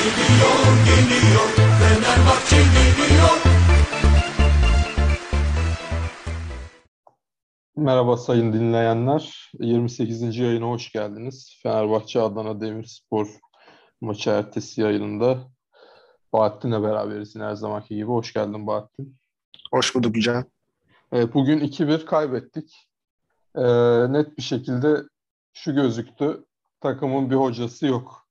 [0.00, 1.48] Geliyor, geliyor,
[1.78, 3.36] Fenerbahçe geliyor.
[7.76, 9.50] Merhaba sayın dinleyenler.
[9.58, 10.36] 28.
[10.36, 11.60] yayına hoş geldiniz.
[11.62, 13.28] Fenerbahçe Adana Demirspor
[14.00, 15.38] maçı ertesi yayınında
[16.32, 18.06] Bahattin'le beraberiz her zamanki gibi.
[18.06, 19.16] Hoş geldin Bahattin.
[19.72, 20.44] Hoş bulduk Yücel.
[21.12, 22.88] Evet, bugün 2-1 kaybettik.
[23.54, 23.62] Ee,
[24.12, 25.02] net bir şekilde
[25.52, 26.44] şu gözüktü.
[26.80, 28.26] Takımın bir hocası yok.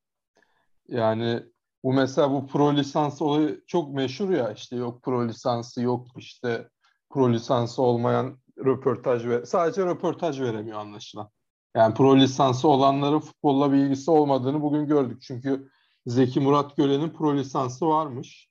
[0.87, 1.43] Yani
[1.83, 6.69] bu mesela bu pro lisans olayı çok meşhur ya işte yok pro lisansı yok işte
[7.09, 11.29] pro lisansı olmayan röportaj ve sadece röportaj veremiyor anlaşılan.
[11.75, 15.21] Yani pro lisansı olanların futbolla bir ilgisi olmadığını bugün gördük.
[15.21, 15.69] Çünkü
[16.05, 18.49] Zeki Murat Gölen'in pro lisansı varmış.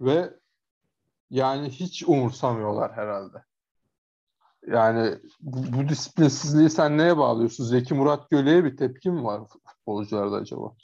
[0.00, 0.34] Ve
[1.30, 3.44] yani hiç umursamıyorlar herhalde.
[4.66, 7.64] Yani bu, bu disiplinsizliği sen neye bağlıyorsun?
[7.64, 10.74] Zeki Murat Göle'ye bir tepki mi var futbolcularda acaba?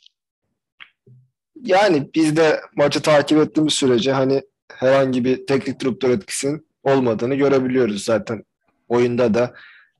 [1.64, 4.42] Yani biz de maçı takip ettiğimiz sürece hani
[4.72, 8.44] herhangi bir teknik direktör etkisinin olmadığını görebiliyoruz zaten.
[8.88, 9.54] Oyunda da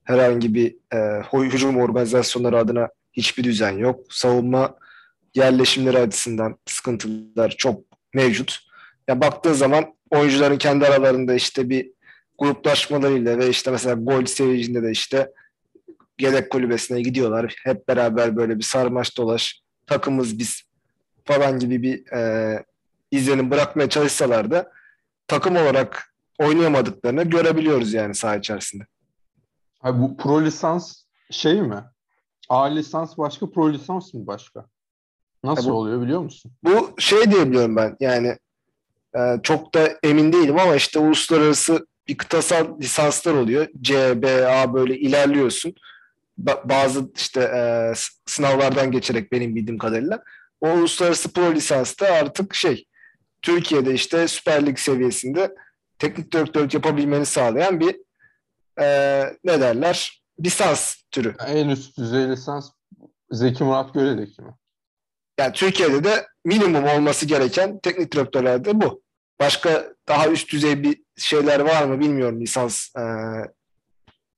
[0.05, 4.01] herhangi bir e, hücum organizasyonları adına hiçbir düzen yok.
[4.11, 4.75] Savunma
[5.35, 8.59] yerleşimleri açısından sıkıntılar çok mevcut.
[9.09, 11.91] Ya baktığın zaman oyuncuların kendi aralarında işte bir
[12.39, 15.31] gruplaşmalarıyla ve işte mesela gol sevincinde de işte
[16.21, 17.55] yedek kulübesine gidiyorlar.
[17.65, 20.63] Hep beraber böyle bir sarmaş dolaş takımız biz
[21.33, 22.65] falan gibi bir e,
[23.11, 24.73] izlenim bırakmaya çalışsalar da
[25.29, 28.87] takım olarak oynayamadıklarını görebiliyoruz yani saha içerisinde.
[29.83, 31.85] Abi bu pro lisans şey mi?
[32.49, 34.67] A lisans başka, pro lisans mı başka?
[35.45, 36.53] Nasıl bu, oluyor biliyor musun?
[36.65, 38.37] Bu şey diyebiliyorum ben yani
[39.17, 43.69] e, çok da emin değilim ama işte uluslararası bir kıtasal lisanslar oluyor.
[43.81, 45.75] C, B, A böyle ilerliyorsun.
[46.45, 47.93] Ba- bazı işte e,
[48.27, 50.23] sınavlardan geçerek benim bildiğim kadarıyla.
[50.61, 52.87] O uluslararası pro lisansta artık şey
[53.43, 55.55] Türkiye'de işte Süper Lig seviyesinde
[55.99, 57.97] teknik direktörlük yapabilmeni sağlayan bir
[58.81, 58.87] e,
[59.45, 61.35] ne derler lisans türü.
[61.47, 62.71] En üst düzey lisans
[63.31, 64.55] Zeki Murat Göle'deki mi?
[65.39, 69.03] Yani Türkiye'de de minimum olması gereken teknik direktörlerde bu.
[69.41, 73.03] Başka daha üst düzey bir şeyler var mı bilmiyorum lisans e,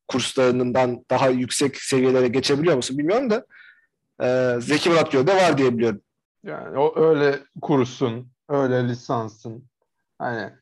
[0.08, 3.47] kurslarından daha yüksek seviyelere geçebiliyor musun bilmiyorum da
[4.22, 6.00] e, Zeki Murat Göl'de var diye biliyorum.
[6.44, 9.64] Yani o öyle kursun, öyle lisansın.
[10.19, 10.53] Hani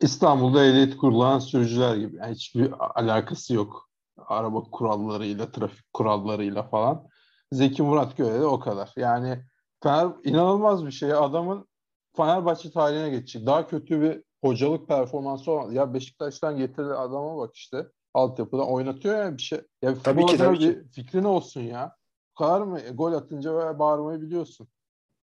[0.00, 2.16] İstanbul'da ehliyet kullanan sürücüler gibi.
[2.16, 3.88] Yani hiçbir alakası yok.
[4.26, 7.06] Araba kurallarıyla, trafik kurallarıyla falan.
[7.52, 8.92] Zeki Murat Göl'de de o kadar.
[8.96, 9.44] Yani
[9.82, 11.12] Fener inanılmaz bir şey.
[11.12, 11.68] Adamın
[12.16, 13.46] Fenerbahçe tarihine geçecek.
[13.46, 15.74] Daha kötü bir hocalık performansı olmaz.
[15.74, 17.86] Ya Beşiktaş'tan getirdi adama bak işte.
[18.14, 19.60] Altyapıdan oynatıyor ya bir şey.
[19.82, 20.90] Ya tabii ki tabii bir ki.
[20.94, 21.96] fikrin olsun ya.
[22.30, 22.80] Bu kadar mı?
[22.94, 24.68] Gol atınca bağırmayı biliyorsun.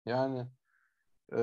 [0.06, 0.46] Yani
[1.32, 1.38] e,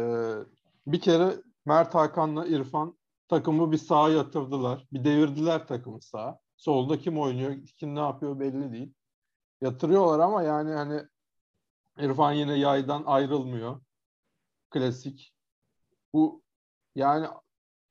[0.87, 1.35] bir kere
[1.65, 4.87] Mert Hakan'la İrfan takımı bir sağa yatırdılar.
[4.93, 6.39] Bir devirdiler takımı sağa.
[6.57, 8.93] Solda kim oynuyor, kim ne yapıyor belli değil.
[9.61, 11.03] Yatırıyorlar ama yani hani
[11.99, 13.81] İrfan yine yaydan ayrılmıyor.
[14.69, 15.33] Klasik.
[16.13, 16.43] Bu
[16.95, 17.27] yani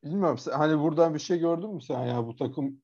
[0.05, 2.83] bilmiyorum hani buradan bir şey gördün mü sen ya bu takım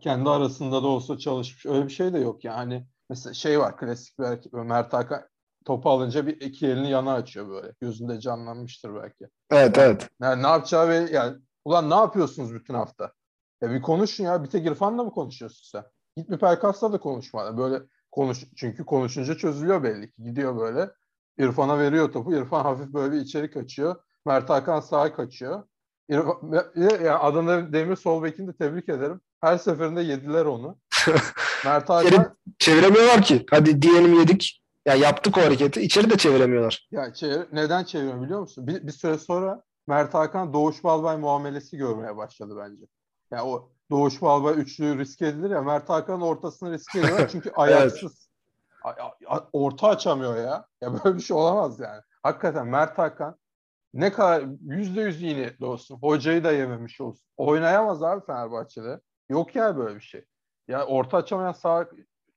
[0.00, 1.66] kendi arasında da olsa çalışmış.
[1.66, 2.86] Öyle bir şey de yok yani.
[3.08, 4.52] Mesela şey var klasik bir hareket.
[4.52, 5.28] Mert Hakan
[5.66, 7.72] topu alınca bir iki elini yana açıyor böyle.
[7.80, 9.28] Gözünde canlanmıştır belki.
[9.50, 10.08] Evet yani, evet.
[10.22, 13.12] Yani ne yapacağı ve yani ulan ne yapıyorsunuz bütün hafta?
[13.60, 14.44] Ya bir konuşun ya.
[14.44, 15.84] Bir tek İrfan'la mı konuşuyorsun sen?
[16.16, 17.58] Git bir Pelkas'la da konuşma.
[17.58, 17.82] Böyle
[18.12, 20.22] konuş çünkü konuşunca çözülüyor belli ki.
[20.22, 20.90] Gidiyor böyle.
[21.38, 22.34] İrfan'a veriyor topu.
[22.34, 23.96] İrfan hafif böyle bir içeri kaçıyor.
[24.26, 25.62] Mert Hakan sağa kaçıyor.
[26.08, 29.20] İrfan, yani Adana Demir sol bekini de tebrik ederim.
[29.40, 30.78] Her seferinde yediler onu.
[31.64, 33.46] Mert Hakan çeviremiyorlar ki.
[33.50, 34.65] Hadi diyelim yedik.
[34.86, 35.80] Ya yaptık o hareketi.
[35.80, 36.88] İçeri de çeviremiyorlar.
[36.90, 38.66] Ya çevir, neden çeviriyor biliyor musun?
[38.66, 42.82] Bir, bir süre sonra Mert Hakan Doğuş Balbay muamelesi görmeye başladı bence.
[42.82, 45.62] Ya yani o Doğuş Balbay üçlüğü riske edilir ya.
[45.62, 48.30] Mert Hakan'ın ortasını riske ediyor çünkü ayaksız.
[48.84, 49.42] evet.
[49.52, 50.66] Orta açamıyor ya.
[50.80, 52.00] Ya böyle bir şey olamaz yani.
[52.22, 53.36] Hakikaten Mert Hakan
[53.94, 55.96] ne kadar yüzde yüz iyi niyetli olsun.
[55.96, 57.28] Hocayı da yememiş olsun.
[57.36, 59.00] Oynayamaz abi Fenerbahçe'de.
[59.28, 60.24] Yok ya böyle bir şey.
[60.68, 61.88] Ya orta açamayan sağ,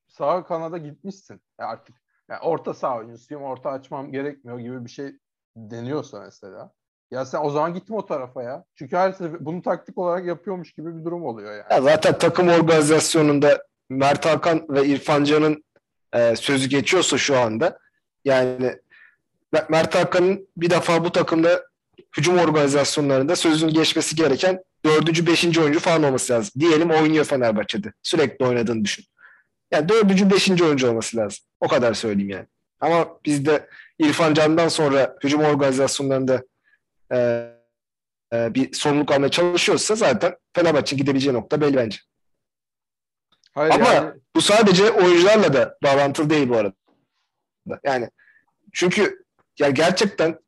[0.08, 1.42] sağ kanada gitmişsin.
[1.60, 1.96] Ya artık
[2.30, 3.44] yani orta sağ oyuncusuyum.
[3.44, 5.12] Orta açmam gerekmiyor gibi bir şey
[5.56, 6.72] deniyorsa mesela.
[7.12, 8.64] Ya sen o zaman gitme o tarafa ya.
[8.76, 11.66] Çünkü her sefer bunu taktik olarak yapıyormuş gibi bir durum oluyor yani.
[11.72, 15.64] Ya zaten takım organizasyonunda Mert Hakan ve İrfan Can'ın
[16.14, 17.80] e, sözü geçiyorsa şu anda
[18.26, 18.76] yani
[19.70, 21.64] Mert Hakan'ın bir defa bu takımda
[22.18, 26.52] hücum organizasyonlarında sözün geçmesi gereken dördüncü, beşinci oyuncu falan olması lazım.
[26.60, 27.94] Diyelim oynuyor Fenerbahçe'de.
[28.04, 29.06] Sürekli oynadığını düşün.
[29.72, 31.46] Yani dördüncü, beşinci oyuncu olması lazım.
[31.60, 32.48] O kadar söyleyeyim yani.
[32.80, 33.70] Ama bizde
[34.00, 36.44] İrfan Can'dan sonra hücum organizasyonlarında
[37.14, 37.50] e,
[38.34, 41.98] e, bir sorumluluk almaya çalışıyorsa zaten Fenerbahçe'nin gidebileceği nokta belli bence.
[43.54, 46.74] Hayır Ama yani bu sadece oyuncularla da bağlantılı değil bu arada.
[47.84, 48.10] Yani
[48.74, 49.26] çünkü
[49.60, 50.40] ya gerçekten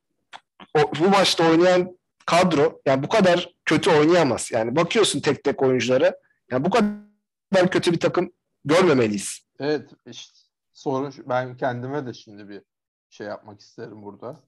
[0.77, 4.51] o, bu maçta oynayan kadro yani bu kadar kötü oynayamaz.
[4.51, 6.15] Yani bakıyorsun tek tek oyunculara.
[6.51, 8.31] Yani bu kadar kötü bir takım
[8.65, 9.39] görmemeliyiz.
[9.59, 10.39] evet işte
[10.73, 12.61] sorun ben kendime de şimdi bir
[13.09, 14.43] şey yapmak isterim burada.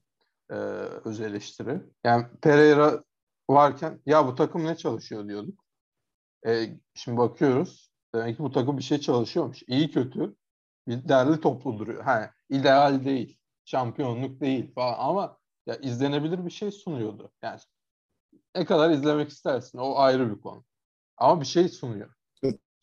[0.50, 0.54] Ee,
[1.04, 1.80] öz eleştiri.
[2.04, 3.04] Yani Pereira
[3.50, 5.64] varken ya bu takım ne çalışıyor diyorduk.
[6.46, 7.90] Ee, şimdi bakıyoruz.
[8.14, 9.62] Demek ki bu takım bir şey çalışıyormuş.
[9.66, 10.36] İyi kötü
[10.88, 12.04] bir derli toplu duruyor.
[12.04, 13.38] Ha, ideal değil.
[13.64, 17.32] Şampiyonluk değil falan ama ya izlenebilir bir şey sunuyordu.
[17.42, 17.60] Yani
[18.54, 20.64] ne kadar izlemek istersin o ayrı bir konu.
[21.16, 22.14] Ama bir şey sunuyor.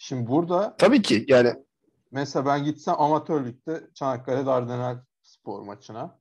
[0.04, 1.54] Şimdi burada Tabii ki yani
[2.12, 6.20] mesela ben gitsem amatör ligde Çanakkale Dardanel spor maçına.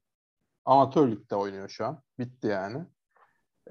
[0.64, 2.02] Amatör ligde oynuyor şu an.
[2.18, 2.84] Bitti yani.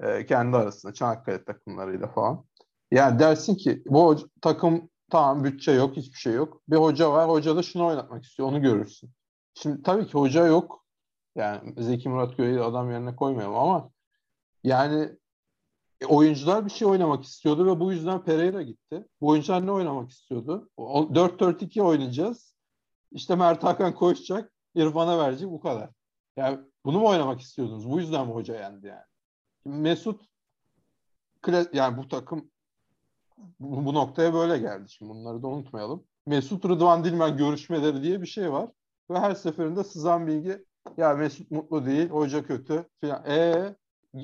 [0.00, 2.44] Ee, kendi arasında Çanakkale takımlarıyla falan.
[2.90, 6.62] Yani dersin ki bu takım tamam bütçe yok, hiçbir şey yok.
[6.68, 9.10] Bir hoca var, hoca da şunu oynatmak istiyor, onu görürsün.
[9.54, 10.84] Şimdi tabii ki hoca yok.
[11.34, 13.90] Yani Zeki Murat Göğe'yi adam yerine koymayalım ama
[14.64, 15.18] yani
[16.00, 19.04] e, oyuncular bir şey oynamak istiyordu ve bu yüzden Pereira gitti.
[19.20, 20.70] Bu oyuncular ne oynamak istiyordu?
[20.76, 22.56] O- 4-4-2 oynayacağız.
[23.12, 25.90] İşte Mert Hakan koşacak, İrfan'a verecek bu kadar.
[26.36, 27.90] Yani bunu mu oynamak istiyordunuz?
[27.90, 29.04] Bu yüzden mi hoca yendi yani?
[29.64, 30.24] Mesut
[31.72, 32.50] yani bu takım
[33.60, 34.90] bu, bu noktaya böyle geldi.
[34.90, 36.04] Şimdi bunları da unutmayalım.
[36.26, 38.70] Mesut Rıdvan Dilmen görüşmeleri diye bir şey var.
[39.10, 40.64] Ve her seferinde sızan bilgi
[40.96, 43.24] ya Mesut mutlu değil, hoca kötü filan.
[43.26, 43.76] E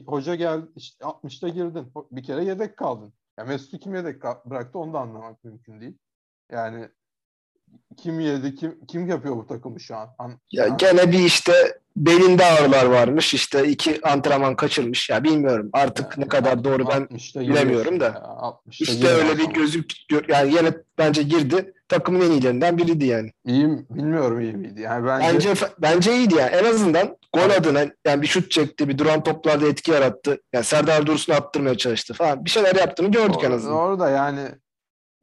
[0.07, 1.93] hoca geldi işte 60'ta girdin.
[2.11, 3.13] Bir kere yedek kaldın.
[3.39, 5.99] Ya Mesut'u kim yedek bıraktı onu da anlamak mümkün değil.
[6.53, 6.89] Yani
[7.97, 10.09] kim yedi, kim kim yapıyor bu takımı şu an?
[10.19, 13.35] An- ya an- gene bir işte belinde ağrılar varmış.
[13.35, 15.11] işte iki antrenman kaçırmış.
[15.11, 18.05] Ya bilmiyorum artık ne kadar doğru ben 60'ta bilemiyorum da.
[18.05, 19.93] ya, 60'ta işte öyle bir gözük
[20.29, 21.73] yani yine bence girdi.
[21.89, 23.33] Takımın en iyilerinden biriydi yani.
[23.45, 23.87] İyi mi?
[23.91, 24.81] Bilmiyorum iyi miydi.
[24.81, 26.51] Yani bence, Bence bence iyiydi yani.
[26.51, 30.43] En azından gol adına yani bir şut çekti, bir duran toplarda etki yarattı.
[30.53, 32.45] Yani Serdar Dursun'u attırmaya çalıştı falan.
[32.45, 33.77] Bir şeyler yaptığını gördük en Or- azından.
[33.77, 34.49] Orada yani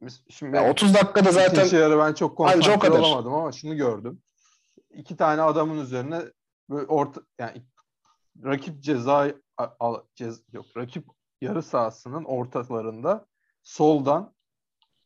[0.02, 4.22] biz- şimdi Ya 30 dakikada zaten yarı ben çok konsantre olamadım ama şunu gördüm.
[4.90, 6.22] İki tane adamın üzerine
[6.70, 7.62] böyle orta yani
[8.44, 11.06] rakip ceza al, cez, yok rakip
[11.40, 13.26] yarı sahasının ortalarında
[13.62, 14.34] soldan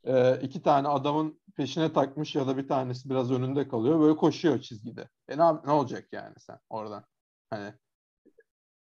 [0.05, 4.01] e, iki tane adamın peşine takmış ya da bir tanesi biraz önünde kalıyor.
[4.01, 5.09] Böyle koşuyor çizgide.
[5.29, 7.05] E ne, ne olacak yani sen oradan?
[7.51, 7.73] Hani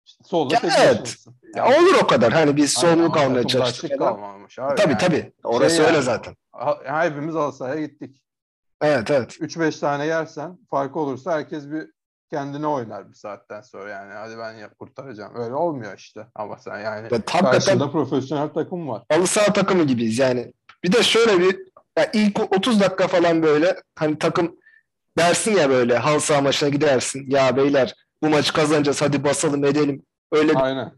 [0.05, 1.01] işte solda Ya evet.
[1.01, 1.35] başınasın.
[1.55, 2.33] Ya olur o kadar.
[2.33, 4.75] Hani biz Aynen, sorumluluk ama almaya takımdaşlık çalıştık kalmamış abi.
[4.75, 4.97] Tabii yani.
[5.01, 5.33] tabii.
[5.43, 6.35] Orası Şey öyle yani, zaten.
[6.85, 8.23] hepimiz Galatasaray'a gittik.
[8.81, 9.37] Evet evet.
[9.41, 11.87] 3-5 tane yersen farkı olursa herkes bir
[12.29, 14.13] kendine oynar bir saatten sonra yani.
[14.13, 15.35] Hadi ben ya kurtaracağım.
[15.35, 16.27] Öyle olmuyor işte.
[16.35, 19.03] Ama sen yani Ya, karşında profesyonel takım var.
[19.11, 20.53] halı saha takımı gibiyiz yani.
[20.83, 21.59] Bir de şöyle bir
[21.97, 24.55] ya ilk 30 dakika falan böyle hani takım
[25.17, 27.25] dersin ya böyle halı saha maçına gidersin.
[27.29, 30.05] Ya beyler bu maçı kazanacağız hadi basalım edelim.
[30.31, 30.91] Öyle Aynen.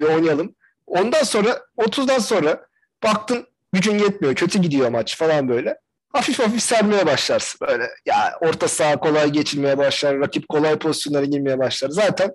[0.00, 0.54] bir oynayalım.
[0.86, 2.66] Ondan sonra 30'dan sonra
[3.02, 4.34] baktın gücün yetmiyor.
[4.34, 5.78] Kötü gidiyor maç falan böyle.
[6.12, 7.90] Hafif hafif sermeye başlarsın böyle.
[8.06, 10.20] Ya orta saha kolay geçilmeye başlar.
[10.20, 11.88] Rakip kolay pozisyonlara girmeye başlar.
[11.88, 12.32] Zaten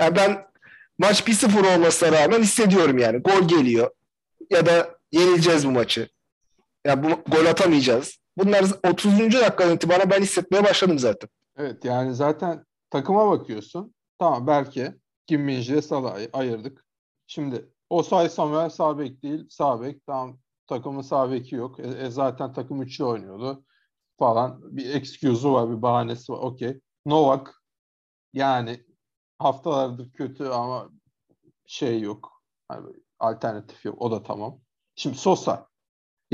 [0.00, 0.46] ya ben
[0.98, 3.18] maç 1-0 olmasına rağmen hissediyorum yani.
[3.18, 3.90] Gol geliyor.
[4.50, 6.08] Ya da yenileceğiz bu maçı.
[6.86, 8.18] Ya bu gol atamayacağız.
[8.36, 9.18] Bunlar 30.
[9.18, 11.28] dakikadan itibaren ben hissetmeye başladım zaten.
[11.56, 13.94] Evet yani zaten takıma bakıyorsun.
[14.18, 14.94] Tamam belki
[15.26, 16.84] Kim Min-jae Salah'ı ayırdık.
[17.26, 20.06] Şimdi Osay Samuel sağ bek değil sağ bek.
[20.06, 21.80] Tamam takımın sağ yok.
[21.80, 23.64] E, e, zaten takım üçlü oynuyordu
[24.18, 24.76] falan.
[24.76, 26.38] Bir excuse'u var, bir bahanesi var.
[26.38, 26.80] Okey.
[27.06, 27.62] Novak
[28.32, 28.84] yani
[29.38, 30.90] haftalardır kötü ama
[31.66, 32.42] şey yok.
[32.68, 32.86] Hani
[33.18, 34.02] alternatif yok.
[34.02, 34.60] O da tamam.
[34.96, 35.68] Şimdi Sosa.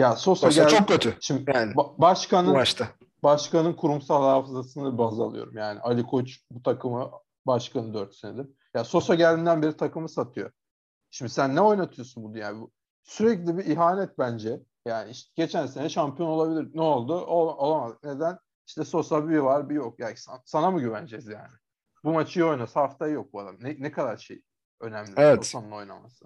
[0.01, 0.75] Ya Sosa, Sosa geldi.
[0.75, 2.89] çok kötü Şimdi yani başkanın maçta.
[3.23, 5.57] başkanın kurumsal hafızasını baz alıyorum.
[5.57, 7.11] Yani Ali Koç bu takımı
[7.47, 8.47] başkanı 4 senedir.
[8.75, 10.51] Ya Sosa geldiğinden beri takımı satıyor.
[11.11, 12.67] Şimdi sen ne oynatıyorsun bunu yani?
[13.03, 14.61] Sürekli bir ihanet bence.
[14.87, 16.71] Yani işte geçen sene şampiyon olabilir.
[16.75, 17.15] Ne oldu?
[17.21, 17.99] Ol, olamadı.
[18.05, 18.39] Neden?
[18.67, 20.01] İşte Sosa bir var bir yok.
[20.01, 21.53] Yani san- sana mı güveneceğiz yani?
[22.05, 23.57] Bu maçı iyi oynasa haftayı yok bu adam.
[23.61, 24.43] Ne, ne kadar şey
[24.81, 25.47] önemli Evet.
[25.47, 26.25] Sosa'nın oynaması.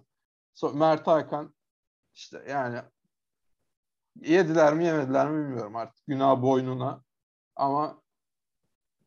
[0.55, 1.55] So, Mert Hakan
[2.15, 2.79] işte yani
[4.21, 6.07] yediler mi yemediler mi bilmiyorum artık.
[6.07, 7.03] Günah boynuna.
[7.57, 8.03] Ama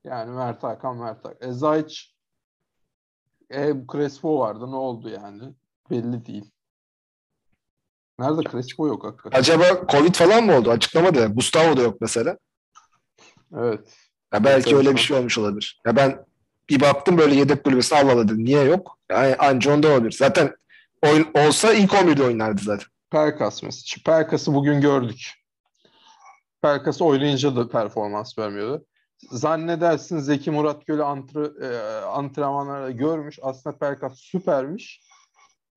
[0.03, 1.49] yani Mert Hakan Mert Hakan.
[1.49, 2.15] E Zayç
[3.49, 4.71] e, Crespo vardı.
[4.71, 5.53] Ne oldu yani?
[5.89, 6.51] Belli değil.
[8.19, 9.39] Nerede Crespo yok hakikaten.
[9.39, 10.71] Acaba Covid falan mı oldu?
[10.71, 11.27] Açıklamadı.
[11.33, 12.37] Gustavo da yok mesela.
[13.55, 13.93] Evet.
[14.33, 15.81] Ya belki öyle bir şey olmuş olabilir.
[15.85, 16.25] Ya ben
[16.69, 18.45] bir baktım böyle yedek kulübesine Allah Allah dedim.
[18.45, 18.99] Niye yok?
[19.11, 20.11] Yani anca onda olabilir.
[20.11, 20.55] Zaten
[21.01, 22.87] oyun olsa ilk 11'de oynardı zaten.
[23.11, 24.01] Pelkas mesela.
[24.05, 25.33] Pelkas'ı bugün gördük.
[26.61, 28.85] Pelkas oynayınca da performans vermiyordu.
[29.31, 33.39] Zannedersin Zeki Murat Göl'ü antre, e, antrenmanlarda görmüş.
[33.41, 35.01] Aslında Pelkas süpermiş.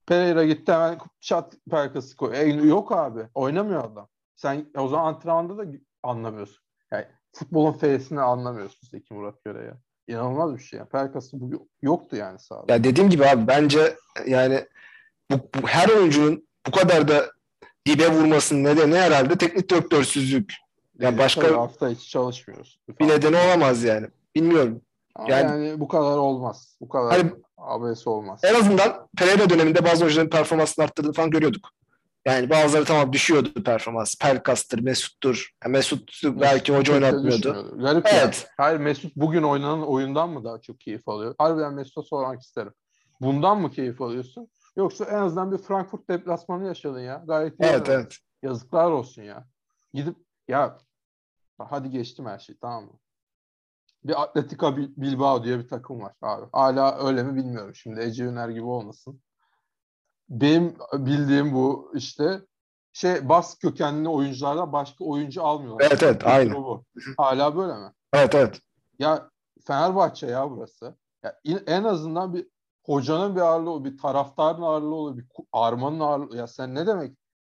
[0.07, 2.37] Pereira gitti hemen çat Pelkas'ı koy.
[2.37, 3.27] E, yok abi.
[3.35, 4.09] Oynamıyor adam.
[4.37, 5.71] Sen o zaman antrenmanda da
[6.03, 6.65] anlamıyorsun.
[6.91, 9.79] Yani futbolun F'sini anlamıyorsun Zeki Murat Göl'e ya.
[10.09, 10.79] İnanılmaz bir şey.
[10.79, 10.89] Yani.
[10.89, 12.73] Pelkas'ı bugün yoktu yani sahada.
[12.73, 13.97] Ya dediğim gibi abi bence
[14.27, 14.67] yani
[15.31, 17.31] bu, bu her oyuncunun bu kadar da
[17.87, 20.55] dibe vurmasının nedeni herhalde teknik direktörsüzlük.
[20.99, 22.83] Ya başka- Tabii hafta içi çalışmıyorsun.
[23.01, 24.07] Bir nedeni olamaz yani.
[24.35, 24.81] Bilmiyorum.
[25.29, 25.31] Yani-
[25.69, 26.77] yani, bu kadar olmaz.
[26.81, 28.41] Bu kadar Hani- abes olmaz.
[28.45, 31.69] En azından Pereira döneminde bazı oyuncuların performansını arttırdığını falan görüyorduk.
[32.27, 34.15] Yani bazıları tamam düşüyordu performans.
[34.19, 35.51] Pelkas'tır, Mesut'tur.
[35.65, 37.79] Ya Mesut belki hoca oynatmıyordu.
[37.83, 38.15] Garip Evet.
[38.23, 38.35] yani.
[38.57, 41.35] Hayır Mesut bugün oynanan oyundan mı daha çok keyif alıyor?
[41.39, 42.73] Harbiden Mesut'a sormak isterim.
[43.21, 44.49] Bundan mı keyif alıyorsun?
[44.77, 47.25] Yoksa en azından bir Frankfurt deplasmanı yaşadın ya.
[47.27, 47.67] Gayet iyi.
[47.67, 48.17] Evet evet.
[48.43, 49.47] Yazıklar olsun ya.
[49.93, 50.17] Gidip
[50.49, 50.79] ya
[51.59, 52.93] hadi geçtim her şeyi tamam mı?
[54.05, 56.47] Bir Atletico Bil- Bilbao diye bir takım var abi.
[56.53, 57.75] Hala öyle mi bilmiyorum.
[57.75, 59.21] Şimdi Ece Üner gibi olmasın.
[60.29, 62.41] Benim bildiğim bu işte
[62.93, 65.87] şey Bas kökenli oyunculardan başka oyuncu almıyorlar.
[65.91, 66.55] Evet, evet, aynı.
[66.55, 66.85] bu.
[67.17, 67.93] Hala böyle mi?
[68.13, 68.61] Evet evet.
[68.99, 69.31] Ya
[69.67, 70.97] Fenerbahçe ya burası.
[71.23, 72.47] Ya en azından bir
[72.85, 76.37] hocanın bir ağırlığı, bir taraftarın ağırlığı olur, bir armanın ağırlığı.
[76.37, 77.17] Ya sen ne demek?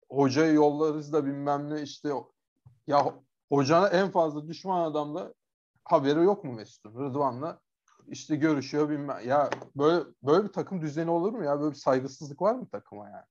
[0.09, 2.09] Hocayı yollarız da bilmem ne işte.
[2.87, 5.33] Ya ho- hocana en fazla düşman adamla
[5.83, 6.99] haberi yok mu Mesut'un?
[6.99, 7.59] Rıdvan'la
[8.07, 9.17] işte görüşüyor bilmem.
[9.27, 11.59] Ya böyle böyle bir takım düzeni olur mu ya?
[11.59, 13.25] Böyle bir saygısızlık var mı takıma yani?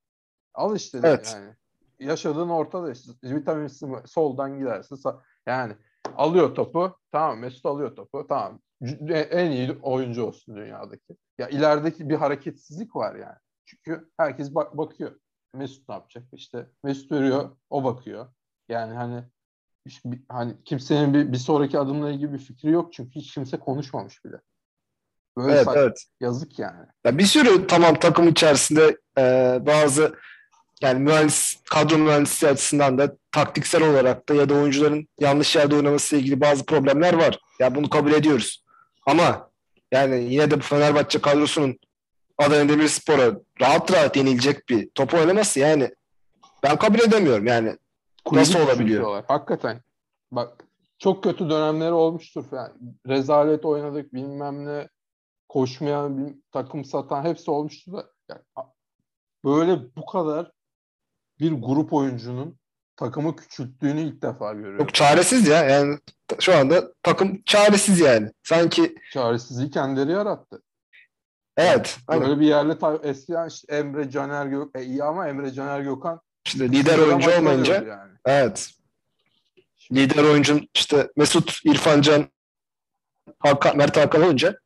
[0.55, 1.33] Al işte Evet.
[1.35, 1.55] yani.
[1.99, 3.13] Yaşadığın ortada işte.
[3.25, 3.69] Vitamin
[4.07, 4.99] soldan gidersin.
[5.47, 5.77] Yani
[6.17, 6.97] alıyor topu.
[7.13, 8.27] Tamam Mesut alıyor topu.
[8.29, 8.61] Tamam.
[8.85, 11.17] C- En iyi oyuncu olsun dünyadaki.
[11.39, 13.39] Ya ilerideki bir hareketsizlik var yani.
[13.65, 15.21] Çünkü herkes bak bakıyor.
[15.55, 16.25] Mesut ne yapacak?
[16.33, 18.27] İşte Mesut veriyor, o bakıyor.
[18.69, 19.25] Yani hani
[20.29, 24.37] hani kimsenin bir, bir sonraki adımla ilgili bir fikri yok çünkü hiç kimse konuşmamış bile.
[25.37, 26.05] Böyle Evet evet.
[26.21, 26.87] yazık yani.
[27.05, 30.15] Ya bir sürü tamam takım içerisinde e, bazı
[30.83, 36.17] yani mühendis kadro mühendisliği açısından da taktiksel olarak da ya da oyuncuların yanlış yerde oynaması
[36.17, 37.39] ile ilgili bazı problemler var.
[37.59, 38.65] Ya bunu kabul ediyoruz.
[39.11, 39.50] Ama
[39.93, 41.79] yani yine de bu Fenerbahçe kadrosunun
[42.38, 45.90] Adana Demirspor'a rahat rahat yenilecek bir top oynaması yani
[46.62, 47.76] ben kabul edemiyorum yani.
[48.25, 49.25] Kulübü Nasıl olabiliyor?
[49.29, 49.81] Hakikaten.
[50.33, 50.64] Bak
[50.99, 52.45] çok kötü dönemleri olmuştur.
[52.52, 52.73] Yani
[53.07, 54.88] rezalet oynadık bilmem ne
[55.49, 58.67] koşmayan bir takım satan hepsi olmuştu da yani
[59.45, 60.52] böyle bu kadar
[61.40, 62.59] bir grup oyuncunun
[62.97, 64.79] takımı küçülttüğünü ilk defa görüyorum.
[64.79, 65.99] Çok çaresiz ya yani
[66.41, 68.31] şu anda takım çaresiz yani.
[68.43, 70.63] Sanki Çaresizliği kendileri yarattı.
[71.57, 75.81] evet Böyle bir yerle ta- eskiden işte Emre Caner Gök e, iyi ama Emre Caner
[75.81, 78.13] Gökhan işte lider oyuncu olmayınca yani.
[78.25, 78.71] evet
[79.77, 82.29] Şimdi lider oyuncun işte Mesut, İrfan Can,
[83.39, 84.59] Hakan, Mert Hakan olunca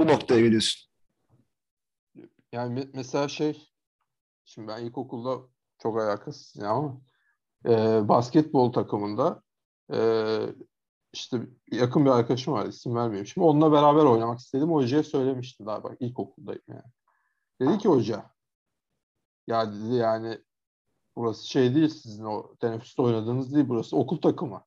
[0.00, 0.86] bu noktaya geliyorsun.
[2.52, 3.68] Yani me- mesela şey
[4.44, 5.38] şimdi ben ilkokulda
[5.82, 7.00] çok alakasız ya ama
[7.68, 7.70] e,
[8.08, 9.42] basketbol takımında
[9.92, 9.98] e,
[11.16, 11.40] işte
[11.72, 15.96] yakın bir arkadaşım var isim vermeyeyim şimdi onunla beraber oynamak istedim hocaya söylemiştim daha bak
[16.00, 16.92] ilkokuldayım yani.
[17.60, 18.30] Dedi ki hoca
[19.46, 20.38] ya dedi yani
[21.16, 24.64] burası şey değil sizin o teneffüste oynadığınız değil burası okul takımı.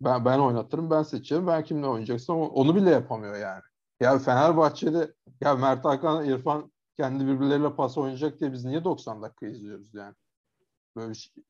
[0.00, 3.62] Ben ben oynatırım ben seçerim ben kimle oynayacaksam onu bile yapamıyor yani.
[4.00, 9.46] Ya Fenerbahçe'de ya Mert Hakan, İrfan kendi birbirleriyle pas oynayacak diye biz niye 90 dakika
[9.46, 10.14] izliyoruz yani?
[10.96, 11.44] Böyle bir şey,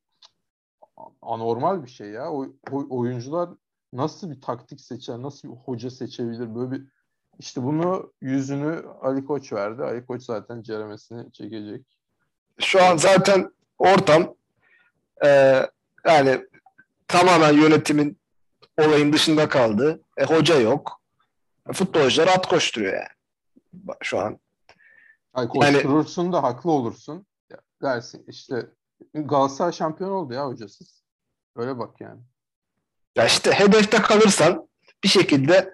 [1.21, 2.31] anormal bir şey ya.
[2.31, 3.49] O- oyuncular
[3.97, 6.55] nasıl bir taktik seçer, nasıl bir hoca seçebilir?
[6.55, 6.83] Böyle bir
[7.39, 9.83] işte bunu yüzünü Ali Koç verdi.
[9.83, 11.85] Ali Koç zaten ceremesini çekecek.
[12.59, 14.35] Şu an zaten ortam
[15.25, 15.61] e,
[16.05, 16.45] yani
[17.07, 18.17] tamamen yönetimin
[18.77, 20.01] olayın dışında kaldı.
[20.17, 21.01] E, hoca yok.
[21.73, 23.07] Futbolcular at koşturuyor yani.
[24.01, 24.39] Şu an
[25.33, 27.25] Ay koşturursun da haklı olursun.
[27.81, 28.69] Dersin işte
[29.13, 31.03] Galatasaray şampiyon oldu ya hocasız.
[31.55, 32.21] Öyle bak yani.
[33.15, 34.67] Ya işte hedefte kalırsan
[35.03, 35.73] bir şekilde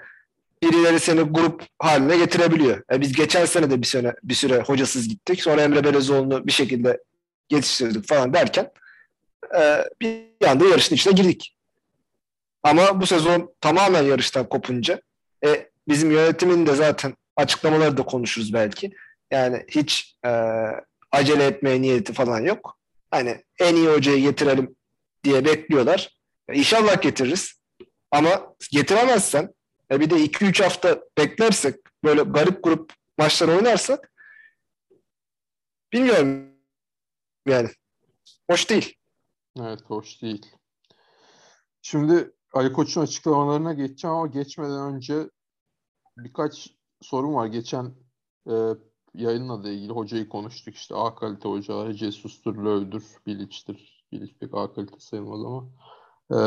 [0.63, 2.83] birileri seni grup haline getirebiliyor.
[2.91, 5.41] E, biz geçen sene de bir sene bir süre hocasız gittik.
[5.41, 7.03] Sonra Emre Belezoğlu'nu bir şekilde
[7.49, 8.71] yetiştirdik falan derken
[9.59, 11.55] e, bir anda yarışın içine girdik.
[12.63, 15.01] Ama bu sezon tamamen yarıştan kopunca
[15.45, 18.91] e, bizim yönetimin de zaten açıklamaları da konuşuruz belki.
[19.31, 20.29] Yani hiç e,
[21.11, 22.77] acele etmeye niyeti falan yok.
[23.11, 24.75] Hani en iyi hocayı getirelim
[25.23, 26.18] diye bekliyorlar.
[26.53, 27.59] İnşallah getiririz.
[28.11, 29.53] Ama getiremezsen
[29.91, 34.11] E bir de 2-3 hafta beklersek böyle garip grup maçlar oynarsak
[35.93, 36.49] bilmiyorum
[37.47, 37.69] yani.
[38.49, 38.95] Hoş değil.
[39.59, 40.55] Evet hoş değil.
[41.81, 45.29] Şimdi Ali Koç'un açıklamalarına geçeceğim ama geçmeden önce
[46.17, 46.69] birkaç
[47.01, 47.45] sorun var.
[47.45, 47.95] Geçen
[48.49, 48.53] e,
[49.13, 50.75] yayınla da ilgili hocayı konuştuk.
[50.75, 54.05] İşte A kalite hocalar Jesus'tur, Löw'dür, Bilic'tir.
[54.11, 55.69] Bilic pek A kalite sayılmaz ama.
[56.31, 56.39] E,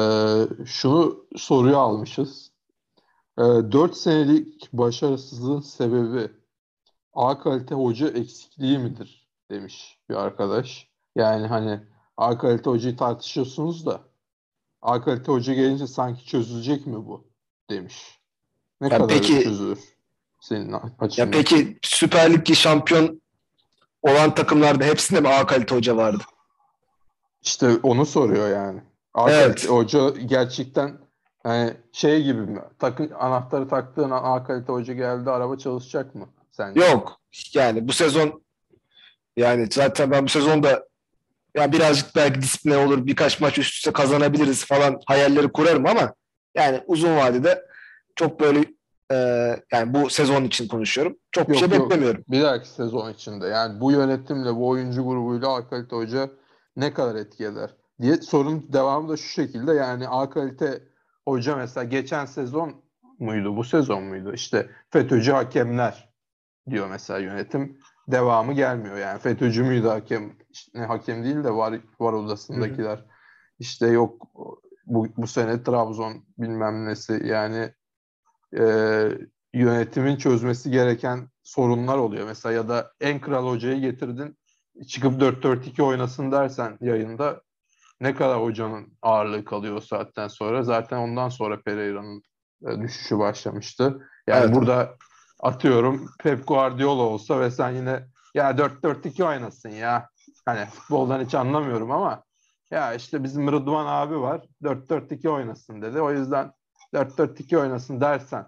[0.67, 2.51] şunu soruyu almışız.
[3.39, 6.31] E, 4 senelik başarısızlığın sebebi
[7.15, 10.89] A kalite hoca eksikliği midir demiş bir arkadaş.
[11.17, 11.81] Yani hani
[12.17, 14.01] A kalite hocayı tartışıyorsunuz da
[14.83, 17.25] A kalite hoca gelince sanki çözülecek mi bu
[17.71, 18.21] demiş.
[18.81, 19.79] Ne Ya kadar peki- çözülür
[20.41, 21.31] senin Ya açından?
[21.31, 23.23] peki Süper Lig'de şampiyon
[24.03, 26.23] olan takımlarda hepsinde mi A kalite hoca vardı?
[27.43, 28.83] İşte onu soruyor yani.
[29.15, 29.69] A Evet.
[29.69, 30.99] hoca gerçekten
[31.45, 32.61] yani şey gibi mi?
[32.79, 36.81] Takın anahtarı taktığın A kalite hoca geldi araba çalışacak mı sence?
[36.81, 37.21] Yok.
[37.55, 38.43] Yani bu sezon
[39.37, 40.87] yani zaten ben bu sezonda
[41.57, 46.15] ya birazcık belki disipline olur birkaç maç üst üste kazanabiliriz falan hayalleri kurarım ama
[46.55, 47.67] yani uzun vadede
[48.17, 48.65] çok böyle
[49.13, 49.17] e,
[49.73, 51.17] yani bu sezon için konuşuyorum.
[51.33, 51.91] Çok bir Yok, şey yok.
[51.91, 52.25] beklemiyorum.
[52.29, 56.31] Bir dahaki sezon içinde yani bu yönetimle bu oyuncu grubuyla A kalite hoca
[56.77, 60.83] ne kadar etki eder diye sorun devamı da şu şekilde yani A kalite
[61.25, 62.83] hoca mesela geçen sezon
[63.19, 64.33] muydu bu sezon muydu?
[64.35, 66.13] İşte FETÖ'cü hakemler
[66.71, 67.79] diyor mesela yönetim.
[68.09, 69.19] Devamı gelmiyor yani.
[69.19, 70.33] FETÖ'cü müydü hakem?
[70.51, 73.05] İşte ne hakem değil de var var odasındakiler.
[73.59, 74.27] İşte yok
[74.87, 77.23] bu, bu sene Trabzon bilmem nesi.
[77.25, 77.73] Yani
[78.59, 78.65] e,
[79.55, 82.27] yönetimin çözmesi gereken sorunlar oluyor.
[82.27, 84.37] Mesela ya da en kral hocayı getirdin
[84.89, 87.43] çıkıp 4-4-2 oynasın dersen yayında
[88.03, 90.63] ne kadar hocanın ağırlığı kalıyor o saatten sonra.
[90.63, 92.23] Zaten ondan sonra Pereira'nın
[92.67, 94.09] e, düşüşü başlamıştı.
[94.27, 94.55] Yani Evet.
[94.55, 94.97] burada
[95.41, 100.09] atıyorum Pep Guardiola olsa ve sen yine ya 4-4-2 oynasın ya.
[100.47, 102.23] Hani futboldan hiç anlamıyorum ama
[102.71, 106.01] ya işte bizim Rıdvan abi var 4-4-2 oynasın dedi.
[106.01, 106.53] O yüzden
[106.95, 108.47] 4-4-2 oynasın dersen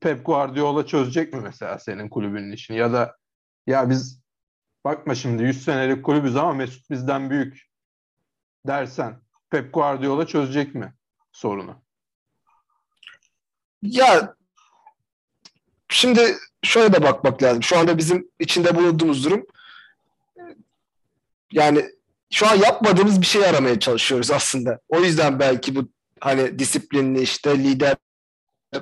[0.00, 2.76] Pep Guardiola çözecek mi mesela senin kulübünün işini?
[2.76, 3.16] Ya da
[3.66, 4.22] ya biz
[4.84, 7.67] bakma şimdi 100 senelik kulübüz ama Mesut bizden büyük
[8.66, 10.94] dersen Pep Guardiola çözecek mi
[11.32, 11.82] sorunu?
[13.82, 14.34] Ya
[15.88, 17.62] şimdi şöyle de bakmak lazım.
[17.62, 19.46] Şu anda bizim içinde bulunduğumuz durum
[21.52, 21.84] yani
[22.30, 24.80] şu an yapmadığımız bir şey aramaya çalışıyoruz aslında.
[24.88, 25.88] O yüzden belki bu
[26.20, 27.96] hani disiplinli işte lider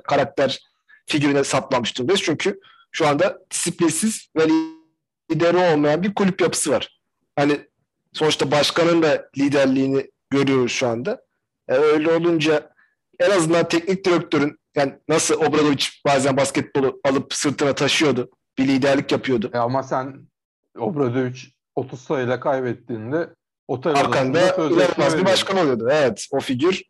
[0.04, 0.60] karakter
[1.06, 2.22] figürüne saplanmış durumdayız.
[2.22, 2.60] Çünkü
[2.92, 4.48] şu anda disiplinsiz ve
[5.30, 7.00] lideri olmayan bir kulüp yapısı var.
[7.36, 7.60] Hani
[8.16, 11.22] sonuçta başkanın da liderliğini görüyoruz şu anda.
[11.68, 12.70] E, öyle olunca
[13.18, 18.30] en azından teknik direktörün yani nasıl Obradovic bazen basketbolu alıp sırtına taşıyordu.
[18.58, 19.50] Bir liderlik yapıyordu.
[19.54, 20.28] E ama sen
[20.78, 21.38] Obradovic
[21.74, 23.34] 30 sayıyla kaybettiğinde
[23.68, 25.88] otel Arkanda inanılmaz bir başkan oluyordu.
[25.90, 26.82] Evet o figür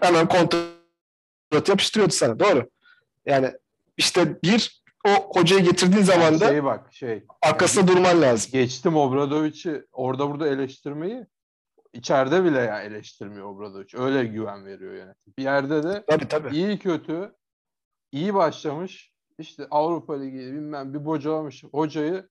[0.00, 2.40] hemen kontrat yapıştırıyordu sana.
[2.40, 2.70] Doğru.
[3.26, 3.52] Yani
[3.96, 8.50] işte bir o hocayı getirdiğin zaman da şey bak şey arkasında durman lazım.
[8.52, 11.26] geçtim Obradovic'i orada burada eleştirmeyi
[11.92, 13.88] içeride bile ya eleştirmiyor Obradovic.
[13.94, 15.34] Öyle güven veriyor yönetim.
[15.38, 16.56] Bir yerde de Tabii tabii.
[16.56, 17.34] iyi kötü
[18.12, 22.28] iyi başlamış işte Avrupa Ligi bilmem bir bocalamış hocayı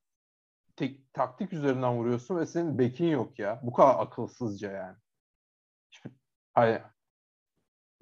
[0.76, 3.60] tek, taktik üzerinden vuruyorsun ve senin bekin yok ya.
[3.64, 4.98] Bu kadar akılsızca yani.
[6.54, 6.82] Hayır.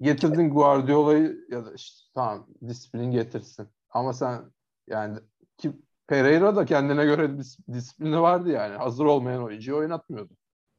[0.00, 3.68] Getirdin Guardiola'yı ya da işte tamam disiplin getirsin.
[3.90, 4.52] Ama sen
[4.90, 5.18] yani
[5.58, 5.72] ki
[6.06, 8.76] Pereira da kendine göre dis- disiplini vardı yani.
[8.76, 10.32] Hazır olmayan oyuncuyu oynatmıyordu.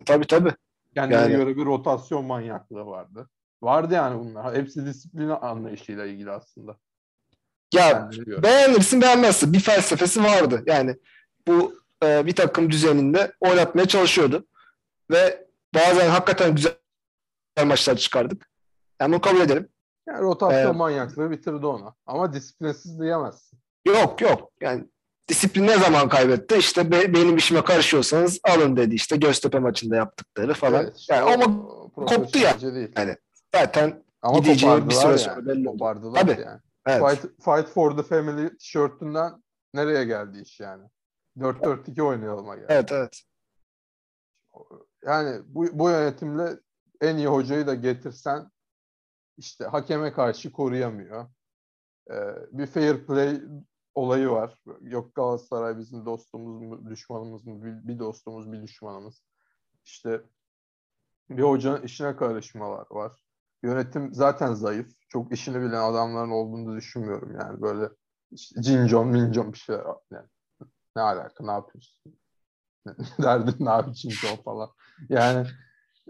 [0.05, 0.53] Tabii tabii.
[0.95, 3.29] Kendine Yani- göre bir rotasyon manyaklığı vardı.
[3.61, 4.55] Vardı yani bunlar.
[4.55, 6.77] Hepsi disiplin anlayışıyla ilgili aslında.
[7.73, 8.09] Ya
[8.43, 9.53] beğenirsin beğenmezsin.
[9.53, 10.63] Bir felsefesi vardı.
[10.65, 10.95] Yani
[11.47, 14.45] bu e, bir takım düzeninde oynatmaya çalışıyordu.
[15.11, 16.73] Ve bazen hakikaten güzel
[17.65, 18.49] maçlar çıkardık.
[19.01, 19.69] Yani bunu kabul edelim.
[20.07, 20.75] Yani rotasyon Evet.
[20.75, 21.93] manyaklığı bitirdi ona.
[22.05, 23.59] Ama disiplinsiz diyemezsin.
[23.85, 24.51] Yok yok.
[24.61, 24.85] Yani
[25.27, 26.55] disiplin ne zaman kaybetti?
[26.57, 30.83] İşte be- benim işime karışıyorsanız alın dedi işte Göztepe maçında yaptıkları falan.
[30.83, 32.61] Evet, yani ama koptu ya.
[32.61, 32.91] Değil.
[32.97, 33.17] Yani
[33.55, 35.19] zaten Ama gideceği bir süre yani.
[35.19, 36.13] sonra belli oldu.
[36.15, 36.41] Tabii.
[36.41, 36.59] yani.
[36.87, 37.09] evet.
[37.09, 40.83] Fight, fight for the family tişörtünden nereye geldi iş yani?
[41.37, 42.65] 4-4-2 oynayalım geldi.
[42.69, 43.21] Evet evet.
[45.05, 46.59] Yani bu, bu yönetimle
[47.01, 48.51] en iyi hocayı da getirsen
[49.37, 51.27] işte hakeme karşı koruyamıyor.
[52.09, 53.41] Ee, bir fair play
[53.95, 54.63] olayı var.
[54.81, 57.63] Yok Galatasaray bizim dostumuz mu, düşmanımız mı?
[57.63, 59.23] Bir, bir dostumuz, bir düşmanımız.
[59.85, 60.21] İşte
[61.29, 63.11] bir hocanın işine karışmalar var.
[63.63, 64.87] Yönetim zaten zayıf.
[65.09, 67.89] çok işini bilen adamların olduğunu düşünmüyorum yani böyle
[68.31, 69.75] işte cincon mincon bir şey
[70.11, 70.27] yani
[70.95, 72.15] ne alaka ne yapıyorsun
[73.23, 74.69] derdin ne abi cincon falan
[75.09, 75.47] yani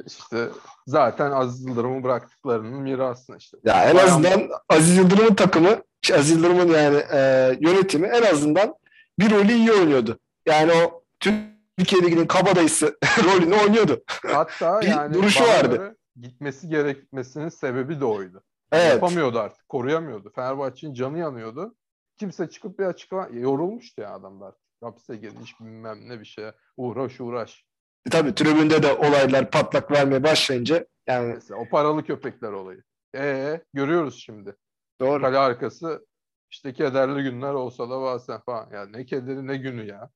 [0.05, 0.49] işte
[0.87, 3.57] zaten Aziz Yıldırım'ı bıraktıklarının mirasını işte.
[3.63, 5.81] Ya en azından Aziz Yıldırım'ın takımı,
[6.11, 7.19] Aziz Yıldırım'ın yani e,
[7.59, 8.75] yönetimi en azından
[9.19, 10.19] bir rolü iyi oynuyordu.
[10.45, 14.03] Yani o Türkiye Ligi'nin kabadayısı rolünü oynuyordu.
[14.27, 15.97] Hatta Bir yani duruşu vardı.
[16.21, 18.43] gitmesi gerekmesinin sebebi de oydu.
[18.71, 18.93] Evet.
[18.93, 19.69] Yapamıyordu artık.
[19.69, 20.31] Koruyamıyordu.
[20.35, 21.75] Fenerbahçe'nin canı yanıyordu.
[22.17, 24.55] Kimse çıkıp bir açıklama yorulmuştu ya adamlar.
[24.83, 26.53] Hapse girmiş bilmem ne bir şeye.
[26.77, 27.65] Uğraş uğraş.
[28.11, 32.83] Tabii tribünde de olaylar patlak vermeye başlayınca yani Mesela o paralı köpekler olayı.
[33.15, 34.55] Ee görüyoruz şimdi.
[35.01, 35.21] Doğru.
[35.21, 36.05] Kale arkası
[36.51, 38.69] işte kederli günler olsa da bazen falan.
[38.71, 40.09] Ya ne kederi ne günü ya.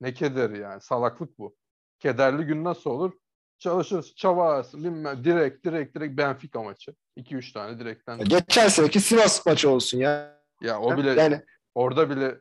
[0.00, 0.80] Ne kederi yani.
[0.80, 1.56] Salaklık bu.
[1.98, 3.12] Kederli gün nasıl olur?
[3.58, 5.24] Çalışırsın, çabalarsın, bilmem.
[5.24, 6.94] Direkt, direkt, direkt Benfica maçı.
[7.16, 8.18] 2-3 tane direkten.
[8.18, 10.42] Geçen seneki Sivas maçı olsun ya.
[10.60, 12.40] Ya o bile Yani orada bile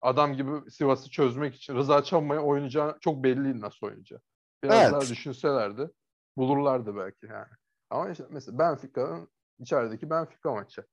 [0.00, 4.20] adam gibi Sivas'ı çözmek için Rıza Çalma'ya oynayacağı çok belli nasıl oynayacağı.
[4.64, 4.92] Biraz Evet.
[4.92, 5.90] daha düşünselerdi
[6.36, 7.52] bulurlardı belki yani.
[7.90, 9.28] Ama işte mesela Benfica'nın
[9.58, 10.86] içerideki Benfica maçı.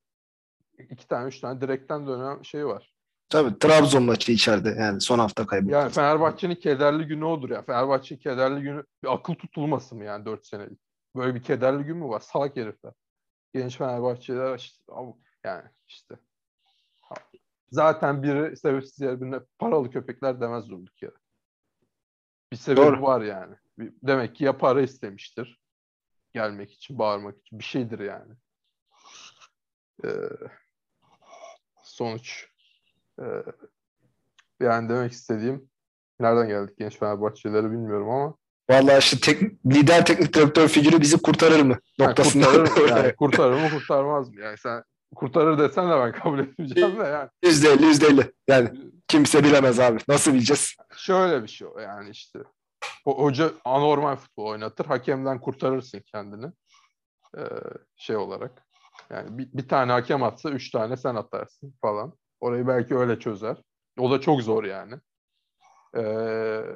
[0.89, 2.93] İki tane, üç tane direkten dönen şey var.
[3.29, 5.73] tabii Trabzon maçı içeride yani son hafta kaybetti.
[5.73, 7.61] Yani Fenerbahçe'nin kederli günü odur ya.
[7.61, 10.79] Fenerbahçe'nin kederli günü bir akıl tutulması mı yani 4 senelik?
[11.15, 12.19] Böyle bir kederli gün mü var?
[12.19, 12.93] Salak herifler.
[13.53, 14.83] Genç Fenerbahçeliler işte,
[15.43, 16.15] yani işte.
[17.71, 21.15] Zaten biri sebepsiz yere birine paralı köpekler demez durduk yere.
[22.51, 23.01] Bir sebebi Doğru.
[23.01, 23.55] var yani.
[23.79, 25.59] Demek ki ya para istemiştir.
[26.33, 27.59] Gelmek için, bağırmak için.
[27.59, 28.33] Bir şeydir yani.
[30.05, 30.09] Ee,
[31.99, 32.47] sonuç.
[33.19, 33.23] Ee,
[34.59, 35.69] yani demek istediğim
[36.19, 38.35] nereden geldik genç Fenerbahçelileri bilmiyorum ama
[38.69, 41.79] Vallahi işte tek, lider teknik direktör figürü bizi kurtarır mı?
[41.99, 42.45] yani Noktasında.
[42.45, 42.89] kurtarır, mı?
[42.89, 44.41] yani kurtarır mı kurtarmaz mı?
[44.41, 44.83] Yani sen
[45.15, 47.29] kurtarır desen de ben kabul etmeyeceğim de yani.
[47.43, 48.33] Yüzde elli, yüzde elli.
[48.47, 48.69] Yani
[49.07, 49.99] kimse bilemez abi.
[50.07, 50.75] Nasıl bileceğiz?
[50.97, 52.39] Şöyle bir şey o yani işte.
[53.05, 54.85] O hoca anormal futbol oynatır.
[54.85, 56.45] Hakemden kurtarırsın kendini.
[57.37, 57.41] Ee,
[57.95, 58.68] şey olarak.
[59.09, 62.13] Yani bir, bir tane hakem atsa üç tane sen atarsın falan.
[62.39, 63.57] Orayı belki öyle çözer.
[63.99, 64.95] O da çok zor yani.
[65.93, 65.99] Ee,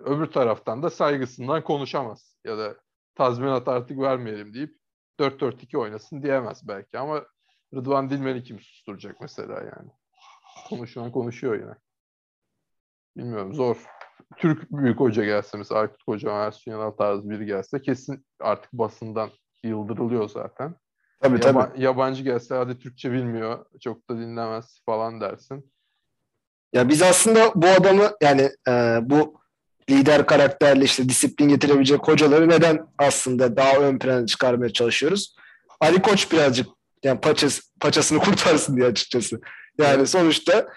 [0.06, 2.38] öbür taraftan da saygısından konuşamaz.
[2.44, 2.76] Ya da
[3.16, 4.78] tazminat artık vermeyelim deyip
[5.20, 7.24] 4-4-2 oynasın diyemez belki ama
[7.74, 9.92] Rıdvan Dilmen'i kim susturacak mesela yani.
[10.70, 11.76] Konuşulan konuşuyor yine.
[13.18, 13.86] Bilmiyorum zor.
[14.38, 19.30] Türk büyük hoca gelse mesela Aykut Koca, Ersun Yanal tarzı biri gelse kesin artık basından
[19.64, 20.76] yıldırılıyor zaten.
[21.24, 21.58] Tabii tabii.
[21.60, 25.72] Yaba- yabancı gelse hadi Türkçe bilmiyor, çok da dinlemez falan dersin.
[26.74, 29.40] Ya biz aslında bu adamı yani e, bu
[29.90, 35.36] lider karakterli işte disiplin getirebilecek hocaları neden aslında daha ön plana çıkarmaya çalışıyoruz?
[35.80, 36.68] Ali Koç birazcık
[37.04, 39.42] yani paçası, paçasını kurtarsın diye açıkçası.
[39.80, 40.10] Yani Evet.
[40.10, 40.68] sonuçta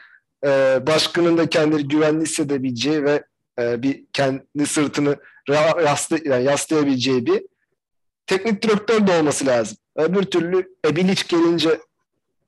[0.46, 3.24] e, başkanın da kendini güvenli hissedebileceği ve
[3.60, 5.16] e, bir kendi sırtını
[5.48, 7.42] ra- yaslı, yani yaslayabileceği bir
[8.26, 9.78] teknik direktör de olması lazım.
[9.96, 11.80] Öbür türlü e, Bilic gelince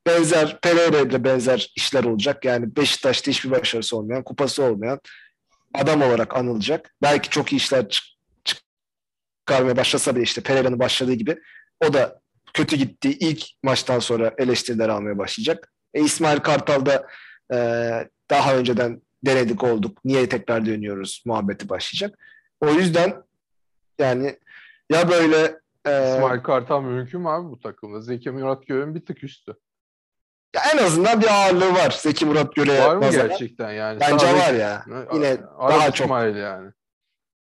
[0.06, 2.44] benzer Pereira ile benzer işler olacak.
[2.44, 5.00] Yani Beşiktaş'ta hiçbir başarısı olmayan, kupası olmayan
[5.74, 6.94] adam olarak anılacak.
[7.02, 11.38] Belki çok iyi işler çık- çıkarmaya başlasa bile işte Pereira'nın başladığı gibi
[11.80, 12.20] o da
[12.54, 15.72] kötü gittiği ilk maçtan sonra eleştiriler almaya başlayacak.
[15.94, 17.06] E, İsmail Kartal da
[17.54, 17.58] e,
[18.30, 20.04] daha önceden denedik olduk.
[20.04, 22.18] Niye tekrar dönüyoruz muhabbeti başlayacak.
[22.60, 23.22] O yüzden
[23.98, 24.38] yani
[24.92, 25.58] ya böyle
[25.90, 28.00] e, İsmail Kartal mümkün mü abi bu takımda?
[28.00, 29.56] Zeki Murat Göğen bir tık üstü.
[30.56, 33.28] ya en azından bir ağırlığı var Zeki Murat Göre'ye Var mı nazaran.
[33.28, 34.00] gerçekten yani?
[34.00, 34.84] Bence Sadece- var ya.
[34.86, 36.04] Ne- Yine Arap daha çok.
[36.06, 36.70] İsmail yani.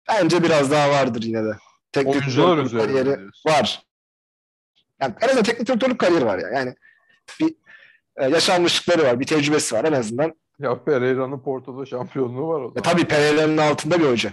[0.10, 1.58] Bence biraz daha vardır yine de.
[1.92, 3.86] Teknik Oyuncular üzerinde var.
[5.02, 6.50] Yani en azından teknik direktörlük kariyeri var ya.
[6.50, 6.76] Yani
[7.40, 7.56] bir
[8.18, 10.34] e, yaşanmışlıkları var, bir tecrübesi var en azından.
[10.60, 12.78] Ya Pereira'nın Porto'da şampiyonluğu var o zaman.
[12.78, 14.32] E, tabii Pereira'nın altında bir hoca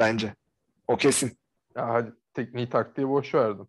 [0.00, 0.34] bence.
[0.88, 1.38] O kesin.
[1.76, 3.66] Ya hadi tekniği taktiği boş verdim.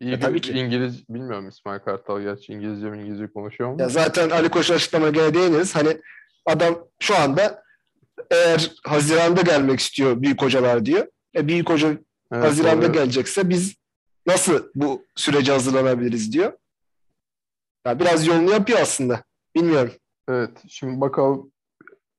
[0.00, 0.52] İyi E, bir tabii ki.
[0.52, 3.76] İngiliz bilmiyorum İsmail Kartal gerçi İngilizce mi İngilizce konuşuyor mu?
[3.80, 5.74] Ya zaten Ali Koç'un açıklamana gene değiniriz.
[5.76, 6.00] Hani
[6.46, 7.62] adam şu anda
[8.30, 11.06] eğer Haziran'da gelmek istiyor büyük hocalar diyor.
[11.36, 11.88] E, büyük hoca
[12.32, 12.92] Evet, Haziran'da doğru.
[12.92, 13.74] gelecekse biz
[14.26, 16.52] nasıl bu sürece hazırlanabiliriz diyor.
[17.86, 19.24] Ya biraz yolunu yapıyor aslında.
[19.56, 19.92] Bilmiyorum.
[20.28, 21.52] Evet, şimdi bakalım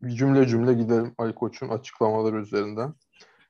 [0.07, 2.93] cümle cümle gidelim Ali Koç'un açıklamaları üzerinden.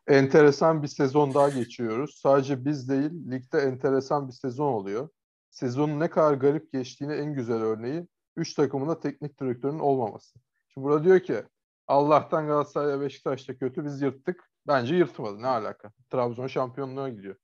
[0.07, 2.19] Enteresan bir sezon daha geçiyoruz.
[2.23, 5.09] Sadece biz değil, ligde enteresan bir sezon oluyor.
[5.51, 10.39] Sezonun ne kadar garip geçtiğine en güzel örneği 3 takımın da teknik direktörünün olmaması.
[10.73, 11.43] Şimdi burada diyor ki
[11.87, 14.49] Allah'tan Galatasaray ve Beşiktaş'ta kötü biz yırttık.
[14.67, 15.41] Bence yırtmadı.
[15.41, 15.91] Ne alaka?
[16.11, 17.35] Trabzon şampiyonluğa gidiyor.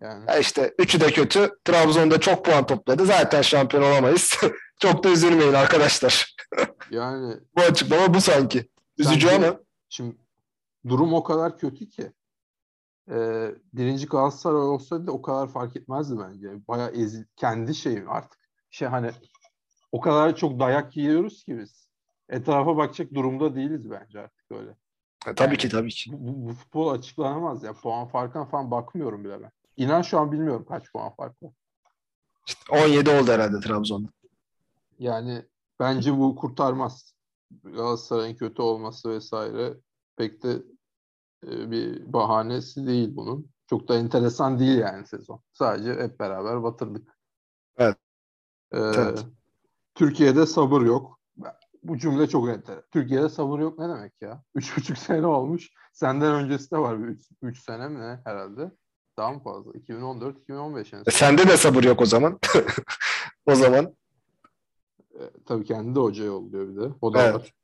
[0.00, 1.50] Yani Ya işte üçü de kötü.
[1.64, 3.06] Trabzon'da çok puan topladı.
[3.06, 4.36] Zaten şampiyon olamayız.
[4.80, 6.36] çok da üzülmeyin arkadaşlar.
[6.90, 8.68] yani Bu açıklama bu sanki.
[8.98, 10.16] Üzücü Sence- ama Şimdi
[10.88, 12.12] durum o kadar kötü ki
[13.10, 16.68] e, birinci Galatasaray olsaydı o kadar fark etmezdi bence.
[16.68, 18.40] Bayağı ezil, kendi şeyim artık.
[18.70, 19.10] Şey hani
[19.92, 21.88] o kadar çok dayak yiyoruz ki biz.
[22.28, 24.70] Etrafa bakacak durumda değiliz bence artık öyle.
[25.26, 26.10] E, tabii Yani- ki tabii ki.
[26.12, 27.72] Bu, bu, futbol açıklanamaz ya.
[27.72, 29.50] Puan farkına falan bakmıyorum bile ben.
[29.76, 31.52] İnan şu an bilmiyorum kaç puan fark var.
[32.70, 34.08] 17 oldu herhalde Trabzon'da.
[34.98, 35.42] Yani
[35.80, 37.14] bence bu kurtarmaz.
[37.64, 39.74] Galatasaray'ın kötü olması vesaire
[40.16, 40.62] pek de
[41.46, 43.50] bir bahanesi değil bunun.
[43.70, 45.40] Çok da enteresan değil yani sezon.
[45.52, 47.18] Sadece hep beraber batırdık.
[47.76, 47.96] Evet.
[48.72, 49.26] Ee, Evet.
[49.94, 51.20] Türkiye'de sabır yok.
[51.82, 52.84] Bu cümle çok enteresan.
[52.90, 54.42] Türkiye'de sabır yok ne demek ya?
[54.54, 55.70] Üç buçuk sene olmuş.
[55.92, 58.70] Senden öncesi de var bir üç, üç sene mi ne herhalde?
[59.16, 59.70] Daha mı fazla?
[59.70, 61.04] 2014-2015 yani.
[61.06, 62.38] E, sende de sabır yok o zaman.
[63.46, 63.94] o zaman.
[65.14, 66.94] E, tabii kendi de hoca yolluyor bir de.
[67.00, 67.34] O da Evet.
[67.34, 67.54] var.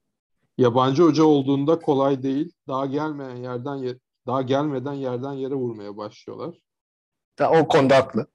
[0.59, 2.53] Yabancı hoca olduğunda kolay değil.
[2.69, 6.59] Daha gelmeyen yerden ye- daha gelmeden yerden yere vurmaya başlıyorlar.
[7.39, 8.27] Da, o konuda haklı.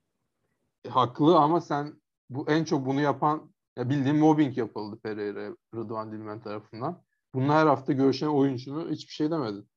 [0.85, 6.11] E, haklı ama sen bu en çok bunu yapan ya bildiğin mobbing yapıldı Pereira Rıdvan
[6.11, 7.03] Dilmen tarafından.
[7.33, 9.69] Bunun her hafta görüşen oyuncunu hiçbir şey demedin.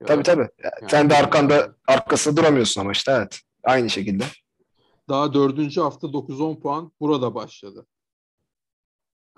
[0.00, 0.48] Ya Tabii tabii.
[0.62, 3.40] yani- Sen de arkanda arkasında duramıyorsun ama işte evet.
[3.64, 4.24] Aynı şekilde.
[5.08, 7.86] Daha dördüncü hafta 9-10 puan burada başladı.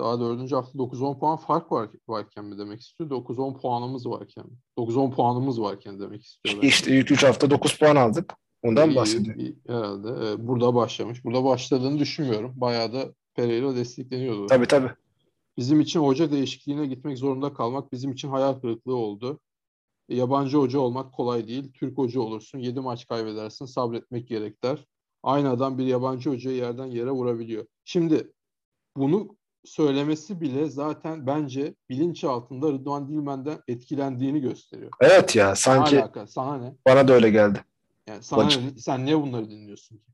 [0.01, 3.11] Daha dördüncü hafta 9-10 puan fark var, varken mi demek istiyor?
[3.11, 4.45] 9-10 puanımız varken.
[4.79, 6.63] 9-10 puanımız varken demek istiyor.
[6.63, 8.35] İşte ilk 3 hafta 9 puan aldık.
[8.63, 9.37] Ondan bahsediyor.
[9.67, 10.09] herhalde.
[10.09, 11.25] Evet, burada başlamış.
[11.25, 12.53] Burada başladığını düşünmüyorum.
[12.57, 14.47] Bayağı da Pereira destekleniyordu.
[14.47, 14.91] Tabii tabii.
[15.57, 19.41] Bizim için hoca değişikliğine gitmek zorunda kalmak bizim için hayal kırıklığı oldu.
[20.09, 21.73] E, Yabancı hoca olmak kolay değil.
[21.73, 22.59] Türk hoca olursun.
[22.59, 23.67] 7 maç kaybedersin.
[23.67, 24.85] Sabretmek gerek der.
[25.23, 27.67] Aynı adam bir yabancı hocayı yerden yere vurabiliyor.
[27.85, 28.33] Şimdi
[28.97, 34.91] bunu söylemesi bile zaten bence bilinç altında Rıdvan Dilmen'den etkilendiğini gösteriyor.
[35.01, 36.27] Evet ya sanki alaka?
[36.27, 36.75] Sana ne?
[36.89, 37.65] bana da öyle geldi.
[38.09, 40.05] Yani sana Bacı- ne- sen niye bunları dinliyorsun ki?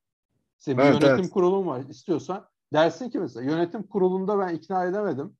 [0.58, 1.30] Senin Evet, yönetim evet.
[1.30, 1.82] kurulun var.
[1.90, 5.36] İstiyorsan dersin ki mesela yönetim kurulunda ben ikna edemedim.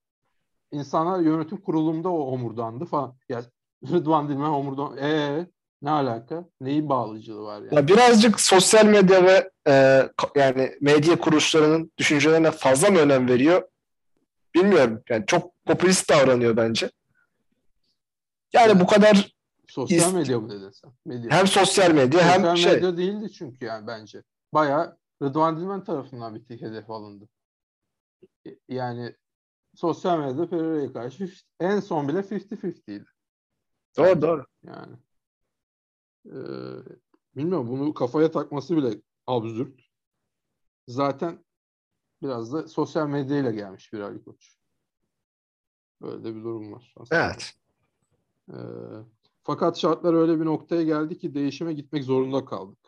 [0.73, 3.15] İnsanlar yönetim kurulumda o homurdandı falan.
[3.29, 3.43] Ya
[3.93, 4.97] Rıdvan Dilmen homurdan.
[4.97, 5.47] Ee
[5.83, 6.45] ne alaka?
[6.61, 7.75] Neyin bağlıcılığı var yani?
[7.75, 10.03] Ya birazcık sosyal medya ve e,
[10.37, 13.63] yani medya kuruluşlarının düşüncelerine fazla mı önem veriyor?
[14.57, 15.03] Bilmiyorum.
[15.09, 16.91] Yani çok popülist davranıyor bence.
[18.53, 19.37] Yani bu kadar
[19.69, 20.93] Sosyal is- medya mı dedin sen?
[21.05, 21.31] Medya.
[21.31, 22.73] hem sosyal medya hem Sosyal şey.
[22.75, 24.23] medya değildi çünkü yani bence.
[24.55, 27.29] Bayağı Rıdvan Dilmen tarafından bir tek hedef alındı.
[28.47, 29.15] E, Yani
[29.75, 33.05] sosyal medyada Pereira'ya karşı en son bile 50-50'ydi.
[33.97, 34.45] Doğru doğru.
[34.65, 34.97] Yani.
[36.27, 36.33] Ee,
[37.37, 39.81] bilmiyorum bunu kafaya takması bile absürt.
[40.89, 41.45] Zaten
[42.23, 44.57] biraz da sosyal medyayla gelmiş bir Ali Koç.
[46.03, 46.95] Böyle de bir durum var.
[46.97, 47.27] aslında.
[47.27, 47.55] Evet.
[48.51, 48.55] Ee,
[49.43, 52.79] fakat şartlar öyle bir noktaya geldi ki değişime gitmek zorunda kaldık.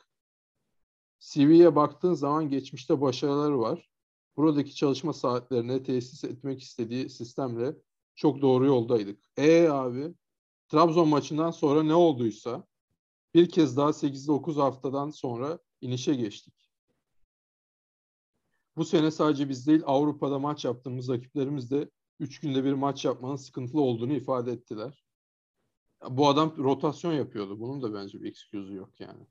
[1.21, 3.91] CV'ye baktığın zaman geçmişte başarıları var.
[4.37, 7.77] Buradaki çalışma saatlerine tesis etmek istediği sistemle
[8.15, 9.21] çok doğru yoldaydık.
[9.37, 10.15] E abi
[10.69, 12.65] Trabzon maçından sonra ne olduysa
[13.35, 16.55] bir kez daha 8-9 haftadan sonra inişe geçtik.
[18.79, 23.37] Bu sene sadece biz değil Avrupa'da maç yaptığımız rakiplerimiz de 3 günde bir maç yapmanın
[23.37, 25.05] sıkıntılı olduğunu ifade ettiler.
[26.09, 27.61] Bu adam rotasyon yapıyordu.
[27.61, 29.27] Bunun da bence bir excuse'u yok yani.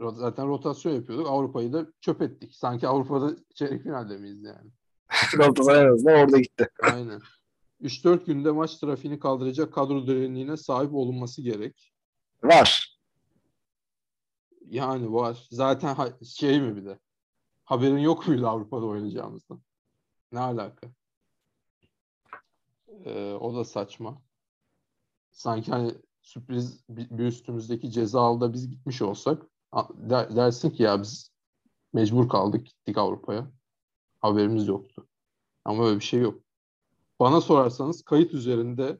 [0.00, 1.26] Zaten rotasyon yapıyorduk.
[1.26, 2.54] Avrupa'yı da çöp ettik.
[2.54, 4.70] Sanki Avrupa'da çeyrek finalde miyiz yani?
[5.36, 6.68] Galatasaray en azından orada gitti.
[6.82, 7.20] Aynen.
[7.82, 11.92] 3-4 günde maç trafiğini kaldıracak kadro derinliğine sahip olunması gerek.
[12.42, 12.98] Var.
[14.66, 15.46] Yani var.
[15.50, 16.98] Zaten şey mi bir de?
[17.66, 19.60] Haberin yok muydu Avrupa'da oynayacağımızdan?
[20.32, 20.86] Ne alaka?
[23.04, 24.22] Ee, o da saçma.
[25.32, 29.42] Sanki hani sürpriz bir, üstümüzdeki cezalıda biz gitmiş olsak
[30.10, 31.30] dersin ki ya biz
[31.92, 33.50] mecbur kaldık gittik Avrupa'ya.
[34.20, 35.06] Haberimiz yoktu.
[35.64, 36.40] Ama öyle bir şey yok.
[37.20, 38.98] Bana sorarsanız kayıt üzerinde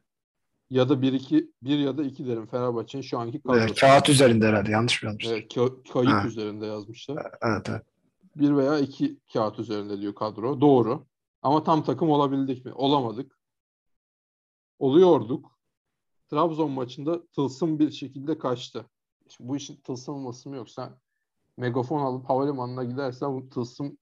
[0.69, 3.75] ya da bir iki bir ya da iki derim Fenerbahçe'nin şu anki kadrosu.
[3.75, 4.71] kağıt üzerinde herhalde.
[4.71, 5.31] Yanlış mı yazmışlar?
[5.33, 6.27] Evet, ka- kayıt Ha.
[6.27, 7.25] üzerinde yazmışlar.
[7.41, 7.81] Evet, evet.
[8.39, 10.61] Bir veya iki kağıt üzerinde diyor kadro.
[10.61, 11.05] Doğru.
[11.41, 12.73] Ama tam takım olabildik mi?
[12.73, 13.39] Olamadık.
[14.79, 15.57] Oluyorduk.
[16.29, 18.85] Trabzon maçında tılsım bir şekilde kaçtı.
[19.29, 20.99] Şimdi bu işin tılsımlısı mı yoksa
[21.57, 23.97] megafon alıp havalimanına gidersen bu tılsım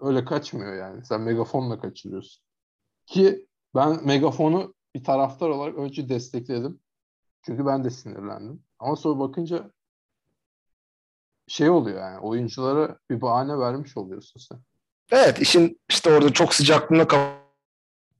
[0.00, 1.04] öyle kaçmıyor yani.
[1.04, 2.44] Sen megafonla kaçırıyorsun.
[3.06, 6.80] Ki ben megafonu bir taraftar olarak önce destekledim.
[7.42, 8.62] Çünkü ben de sinirlendim.
[8.78, 9.70] Ama sonra bakınca
[11.48, 14.58] şey oluyor yani oyunculara bir bahane vermiş oluyorsun sen.
[15.10, 17.06] Evet işin işte orada çok sıcaklığına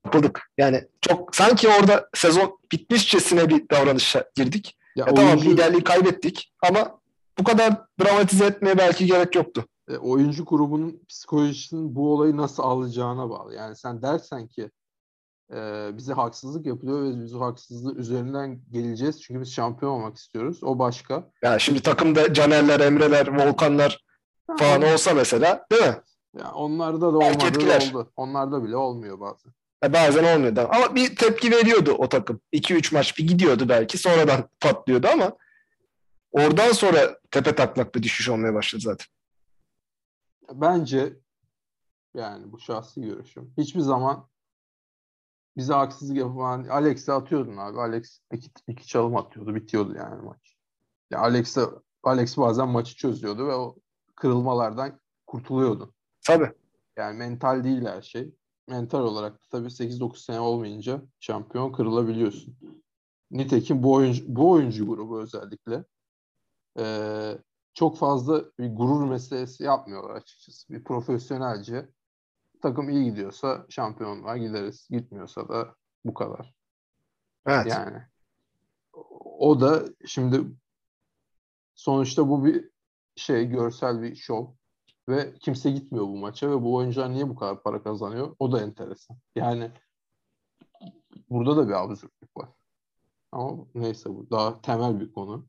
[0.05, 0.51] kapıldık.
[0.59, 4.79] Yani çok sanki orada sezon bitmişçesine bir davranışa girdik.
[4.97, 7.01] Ya Ya tamam oyuncu, liderliği kaybettik ama
[7.39, 9.65] bu kadar dramatize etmeye belki gerek yoktu.
[9.89, 13.55] e, oyuncu grubunun psikolojisinin bu olayı nasıl alacağına bağlı.
[13.55, 14.71] Yani sen dersen ki
[15.53, 20.65] e, bize haksızlık yapılıyor ve biz o haksızlığı üzerinden geleceğiz çünkü biz şampiyon olmak istiyoruz.
[20.65, 21.31] O başka.
[21.43, 24.05] Yani şimdi takımda Canerler, Emreler, Volkanlar
[24.59, 26.01] falan olsa mesela değil mi?
[26.39, 27.91] Yani onlarda da Belki olmadığı etkiler.
[27.95, 28.13] oldu.
[28.17, 29.53] Onlarda bile olmuyor bazen.
[29.83, 32.41] Ya bazen olmuyordu ama bir tepki veriyordu o takım.
[32.53, 35.33] 2-3 maç bir gidiyordu belki sonradan patlıyordu ama
[36.31, 39.07] oradan sonra tepe taklak bir düşüş olmaya başladı zaten.
[40.53, 41.13] Bence
[42.15, 43.55] yani bu şahsi görüşüm.
[43.59, 44.29] Hiçbir zaman
[45.57, 47.81] bize haksızlık yapan Alex'e atıyordun abi.
[47.81, 49.55] Alex iki, iki çalım atıyordu.
[49.55, 50.57] Bitiyordu yani maç.
[51.11, 51.61] Ya Alex'e
[52.03, 53.77] Alex bazen maçı çözüyordu ve o
[54.17, 55.95] kırılmalardan kurtuluyordun.
[56.27, 56.53] Tabii.
[56.97, 58.35] Yani mental değil her şey.
[58.69, 62.57] Mental olarak da tabii 8-9 sene olmayınca şampiyon kırılabiliyorsun.
[63.31, 65.85] Nitekim bu oyuncu, bu oyuncu grubu özellikle
[66.79, 67.39] eee,
[67.75, 70.73] çok fazla bir gurur meselesi yapmıyorlar açıkçası.
[70.73, 71.89] Bir profesyonelce
[72.63, 74.89] takım iyi gidiyorsa şampiyonluğa gideriz.
[74.91, 76.55] Gitmiyorsa da bu kadar.
[77.47, 77.67] Evet.
[77.67, 78.03] Yani
[79.39, 80.41] o da şimdi
[81.75, 82.71] sonuçta bu bir
[83.17, 84.47] şey görsel bir şov
[85.09, 88.37] ve kimse gitmiyor bu maça ve bu oyuncular niye bu kadar para kazanıyor?
[88.39, 89.17] O da enteresan.
[89.37, 89.71] Yani
[91.31, 92.49] burada da bir absürtlük var.
[93.33, 95.47] Ama neyse bu daha temel bir konu.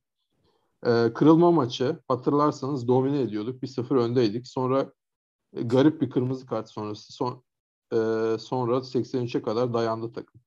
[0.86, 3.64] Ee, kırılma maçı hatırlarsanız domine ediyorduk.
[3.64, 4.48] 1-0 öndeydik.
[4.48, 4.94] Sonra
[5.54, 7.44] garip bir kırmızı kart sonrası son,
[7.92, 7.98] e,
[8.40, 10.42] sonra 83'e kadar dayandı takım.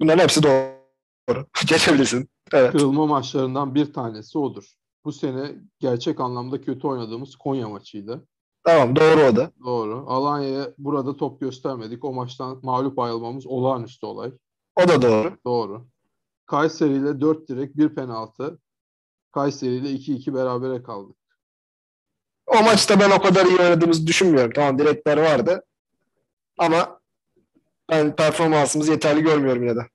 [0.00, 1.46] Bunların hepsi doğru.
[1.66, 2.28] Geçebilirsin.
[2.52, 2.72] Evet.
[2.72, 4.74] kırılma maçlarından bir tanesi odur.
[5.04, 8.26] Bu sene gerçek anlamda kötü oynadığımız Konya maçıydı.
[8.64, 9.50] Tamam doğru o da.
[9.64, 10.04] Doğru.
[10.06, 12.04] Alanya'ya burada top göstermedik.
[12.04, 14.32] O maçtan mağlup ayrılmamız olağanüstü olay.
[14.76, 15.36] O da doğru.
[15.46, 15.86] Doğru.
[16.46, 18.58] Kayseri ile 4 direk, 1 penaltı.
[19.32, 21.16] Kayseri ile 2-2 berabere kaldık.
[22.46, 24.52] O maçta ben o kadar iyi oynadığımızı düşünmüyorum.
[24.54, 25.64] Tamam direkler vardı.
[26.58, 27.00] Ama
[27.90, 29.86] ben performansımızı yeterli görmüyorum yine de.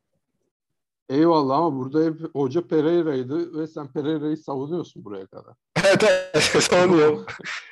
[1.10, 5.54] Eyvallah ama burada hep hoca Pereira'ydı ve sen Pereira'yı savunuyorsun buraya kadar.
[5.86, 7.26] Evet evet savunuyorum.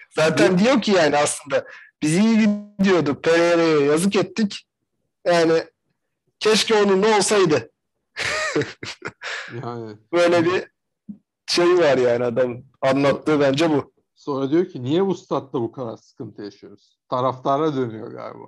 [0.10, 1.65] Zaten diyor ki yani aslında
[2.02, 3.24] biz iyi gidiyorduk.
[3.24, 4.68] Pereira'ya yazık ettik.
[5.26, 5.63] Yani
[6.39, 7.72] keşke onun ne olsaydı.
[9.63, 10.68] Yani Böyle bir
[11.48, 12.65] şey var yani adamın.
[12.82, 13.94] Anlattığı bence bu.
[14.30, 17.00] Sonra diyor ki niye bu statta bu kadar sıkıntı yaşıyoruz?
[17.10, 18.46] Taraftara dönüyor galiba.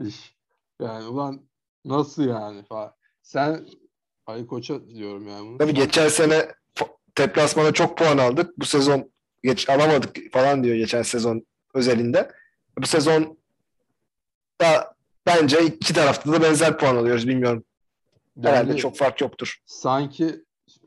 [0.00, 0.36] İş.
[0.80, 1.40] Yani ulan
[1.84, 2.92] nasıl yani falan.
[3.22, 3.66] Sen
[4.26, 5.58] Ali Koç'a diyorum yani bunu.
[5.58, 6.52] Tabii geçen sene
[7.18, 8.58] deplasmana çok puan aldık.
[8.58, 12.32] Bu sezon geç alamadık falan diyor geçen sezon özelinde.
[12.78, 13.38] Bu sezon
[14.60, 14.94] da
[15.26, 17.64] bence iki tarafta da benzer puan alıyoruz bilmiyorum.
[18.42, 19.58] Herhalde Yani çok fark yoktur.
[19.66, 20.44] sanki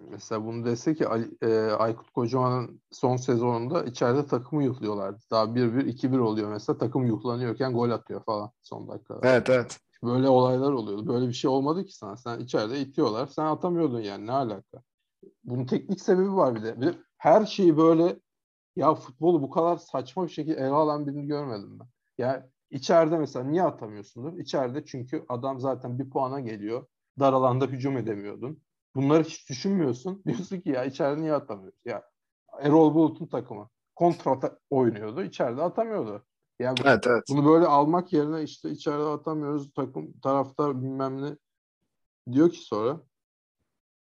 [0.09, 5.19] mesela bunu dese ki Ali, e, Aykut Kocaman'ın son sezonunda içeride takımı yuhluyorlardı.
[5.31, 9.19] Daha 1-1, 2-1 oluyor mesela takım yuhlanıyorken gol atıyor falan son dakikada.
[9.23, 9.79] Evet evet.
[10.03, 11.07] Böyle olaylar oluyordu.
[11.07, 12.17] Böyle bir şey olmadı ki sana.
[12.17, 13.27] Sen içeride itiyorlar.
[13.27, 14.27] Sen atamıyordun yani.
[14.27, 14.81] Ne alaka?
[15.43, 16.81] Bunun teknik sebebi var bir de.
[16.81, 18.19] Bir de her şeyi böyle
[18.75, 21.87] ya futbolu bu kadar saçma bir şekilde ele alan birini görmedim ben.
[22.17, 24.37] Ya içeride mesela niye atamıyorsundur?
[24.37, 26.85] İçeride çünkü adam zaten bir puana geliyor.
[27.19, 28.61] Dar alanda hücum edemiyordun.
[28.95, 30.23] Bunları hiç düşünmüyorsun.
[30.27, 31.79] Diyorsun ki ya içeride niye atamıyoruz?
[31.85, 32.03] Ya
[32.59, 35.23] Erol Bulut'un takımı kontra oynuyordu.
[35.23, 36.25] İçeride atamıyordu.
[36.59, 37.23] Yani Evet evet.
[37.29, 41.37] bunu böyle almak yerine işte içeride atamıyoruz takım taraftar bilmem ne
[42.31, 43.01] diyor ki sonra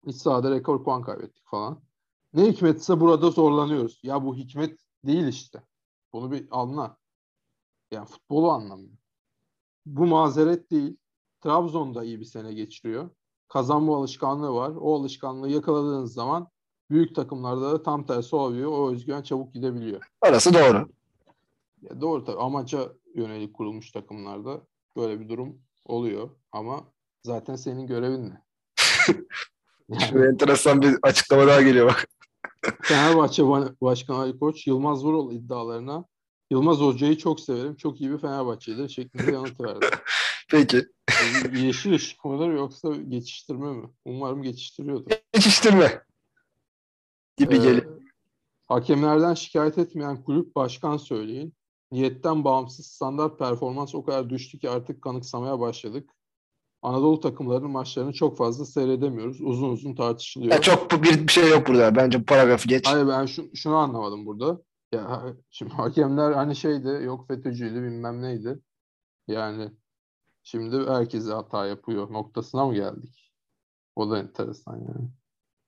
[0.06, 1.82] iç sahada rekor puan kaybettik falan.
[2.34, 4.00] Ne hikmetse burada zorlanıyoruz.
[4.02, 5.62] Ya bu hikmet değil işte.
[6.12, 6.96] Bunu bir anla.
[7.90, 8.98] Yani futbolu anlamıyor.
[9.86, 10.96] Bu mazeret değil.
[11.40, 13.10] Trabzon'da iyi bir sene geçiriyor.
[13.52, 14.72] Kazanma alışkanlığı var.
[14.80, 16.48] O alışkanlığı yakaladığınız zaman
[16.90, 18.72] büyük takımlarda da tam tersi oluyor.
[18.72, 20.00] O özgüven çabuk gidebiliyor.
[20.26, 20.88] Orası doğru.
[21.82, 24.60] Ya doğru tabii amaca yönelik kurulmuş takımlarda
[24.96, 26.84] böyle bir durum oluyor ama
[27.22, 28.42] zaten senin görevin ne?
[30.06, 32.08] Şimdi Yani enteresan bir açıklama daha geliyor bak.
[32.82, 36.04] Fenerbahçe Ba- Başkanı Ali Koç Yılmaz Vural iddialarına
[36.50, 37.76] Yılmaz Hoca'yı çok severim.
[37.76, 39.86] Çok iyi bir Fenerbahçelidir şeklinde yanıt verdi.
[40.50, 40.86] Peki.
[41.54, 43.88] E, Yeşil ışık mıdır yoksa geçiştirme mi?
[44.04, 45.10] Umarım geçiştiriyordur.
[45.32, 46.02] Geçiştirme.
[47.36, 48.00] Gibi Ee, geliyor.
[48.68, 51.54] Hakemlerden şikayet etmeyen kulüp başkan söyleyin.
[51.92, 56.10] Niyetten bağımsız standart performans o kadar düştü ki artık kanıksamaya başladık.
[56.82, 59.40] Anadolu takımlarının maçlarını çok fazla seyredemiyoruz.
[59.40, 60.52] Uzun uzun tartışılıyor.
[60.52, 61.96] Ya çok bir, şey yok burada.
[61.96, 62.86] Bence bu paragrafı geç.
[62.86, 64.62] Hayır ben şu, şunu anlamadım burada.
[64.92, 68.58] Ya şimdi hakemler hani şeydi yok FETÖ'cüydü bilmem neydi.
[69.28, 69.70] Yani
[70.42, 73.32] şimdi herkese hata yapıyor noktasına mı geldik?
[73.96, 75.08] O da enteresan yani.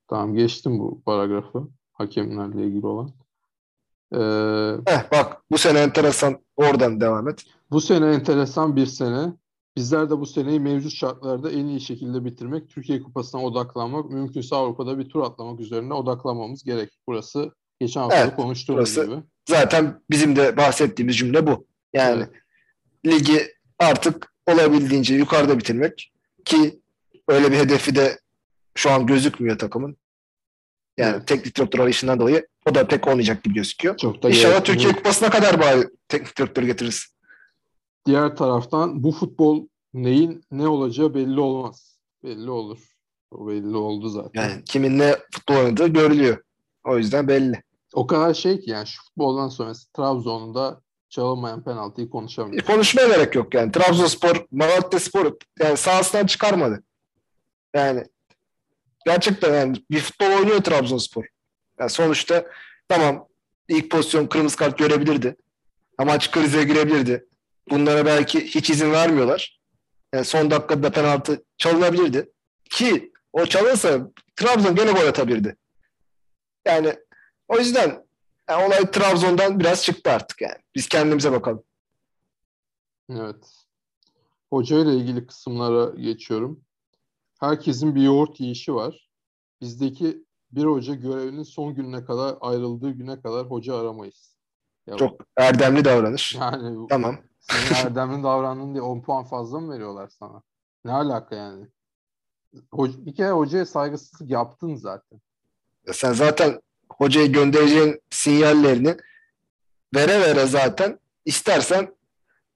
[0.09, 1.68] Tamam geçtim bu paragrafı.
[1.93, 3.12] Hakemlerle ilgili olan.
[4.14, 4.18] Ee,
[4.93, 6.39] Heh, bak bu sene enteresan.
[6.57, 7.45] Oradan devam et.
[7.70, 9.33] bu sene enteresan bir sene.
[9.77, 14.99] Bizler de bu seneyi mevcut şartlarda en iyi şekilde bitirmek, Türkiye Kupası'na odaklanmak, mümkünse Avrupa'da
[14.99, 16.91] bir tur atlamak üzerine odaklanmamız gerek.
[17.07, 19.23] Burası geçen hafta Evet, konuştuğumuz gibi.
[19.49, 21.66] Zaten bizim de bahsettiğimiz cümle bu.
[21.93, 22.31] Yani Evet.
[23.20, 23.41] ligi
[23.79, 26.12] artık olabildiğince yukarıda bitirmek
[26.45, 26.80] ki
[27.28, 28.20] öyle bir hedefi de
[28.74, 29.97] şu an gözükmüyor takımın.
[30.97, 31.28] Yani Evet.
[31.28, 33.97] teknik direktör arayışından dolayı o da pek olmayacak gibi gözüküyor.
[33.97, 34.93] Çok da İnşallah gerekli Türkiye.
[34.93, 37.07] Kupası'na kadar bari teknik direktör getiririz.
[38.07, 41.99] Diğer taraftan bu futbol neyin ne olacağı belli olmaz.
[42.24, 42.78] Belli olur.
[43.30, 44.43] O belli oldu zaten.
[44.43, 46.43] Yani kimin ne futbol oynadığı görülüyor.
[46.84, 47.62] O yüzden belli.
[47.95, 50.80] O kadar şey ki yani şu futboldan sonrası Trabzon'da
[51.13, 52.69] çalınmayan penaltıyı konuşamıyoruz.
[52.69, 53.73] E, Konuşmaya gerek yok yani.
[53.73, 56.83] Trabzonspor, Malatyaspor yani sahasından çıkarmadı.
[57.75, 58.05] Yani
[59.07, 61.25] gerçekten yani bir futbol oynuyor Trabzonspor.
[61.81, 62.47] Yani sonuçta
[62.89, 63.29] tamam
[63.69, 65.37] ilk pozisyon kırmızı kart görebilirdi.
[65.99, 67.27] Amaç krize girebilirdi.
[67.71, 69.61] Bunlara belki hiç izin vermiyorlar.
[70.15, 72.31] Yani son dakikada penaltı çalınabilirdi.
[72.71, 74.01] Ki o çalınsa
[74.37, 75.57] Trabzon gene gol atabilirdi.
[76.67, 76.95] Yani
[77.49, 78.05] o yüzden
[78.53, 80.57] yani olay Trabzon'dan biraz çıktı artık yani.
[80.75, 81.63] Biz kendimize bakalım.
[83.11, 83.65] Evet.
[84.51, 86.61] Hoca ile ilgili kısımlara geçiyorum.
[87.41, 89.11] Herkesin bir yoğurt yiyişi var.
[89.61, 94.37] Bizdeki bir hoca görevinin son gününe kadar ayrıldığı güne kadar hoca aramayız.
[94.87, 96.35] Ya Çok erdemli davranış.
[96.35, 97.17] yani Tamam.
[97.41, 100.43] senin erdemli davrandın diye 10 puan fazla mı veriyorlar sana?
[100.85, 101.67] Ne alaka yani?
[102.73, 105.21] Hoca, bir kere hocaya saygısızlık yaptın zaten.
[105.93, 108.97] Sen zaten hocaya göndereceğin sinyallerini
[109.95, 111.95] vere vere zaten istersen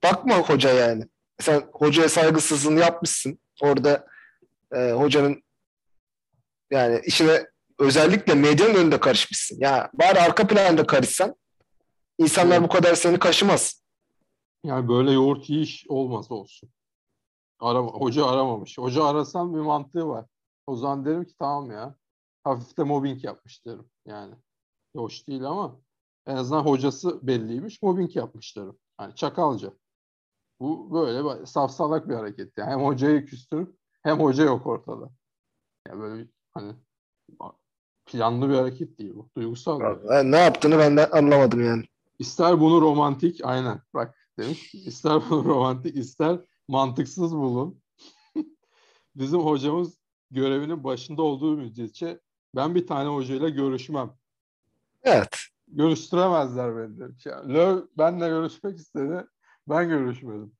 [0.02, 1.04] bakma hoca yani.
[1.40, 3.38] Sen hocaya saygısızlığını yapmışsın.
[3.60, 4.06] Orada
[4.72, 5.42] e, hocanın
[6.70, 7.46] yani işine
[7.78, 9.56] özellikle medyanın önünde karışmışsın.
[9.60, 11.36] Ya bari arka planda karışsan
[12.18, 13.82] insanlar bu kadar seni kaşımaz.
[14.64, 16.70] Yani böyle yoğurt yiyiş olmaz olsun.
[17.60, 18.78] Arama, hoca aramamış.
[18.78, 20.26] Hoca arasam bir mantığı var.
[20.66, 21.94] O zaman derim ki tamam ya.
[22.44, 23.90] Hafif de mobbing yapmış derim.
[24.06, 24.34] Yani
[24.96, 25.80] hoş değil ama
[26.26, 27.82] en azından hocası belliymiş.
[27.82, 28.78] Mobbing yapmış derim.
[29.00, 29.72] Yani çakalca.
[30.60, 32.58] Bu böyle safsalak bir hareket.
[32.58, 35.10] Yani hem hocayı küstürüp hem hoca yok ortada.
[35.88, 36.72] Yani böyle bir, hani
[38.06, 39.28] planlı bir hareket değil bu.
[39.36, 41.84] Duygusal Ben ne yaptığını ben de anlamadım yani.
[42.18, 44.74] İster bunu romantik, aynen bak demiş.
[44.74, 47.82] İster bunu romantik, ister mantıksız bulun.
[49.16, 49.98] Bizim hocamız
[50.30, 52.20] görevinin başında olduğu müddetçe
[52.54, 54.16] ben bir tane hocayla görüşmem.
[55.06, 55.38] Evet.
[55.68, 57.26] Görüştüremezler beni demiş.
[57.26, 59.26] Yani Löw benle görüşmek istedi.
[59.68, 60.52] Ben görüşmedim.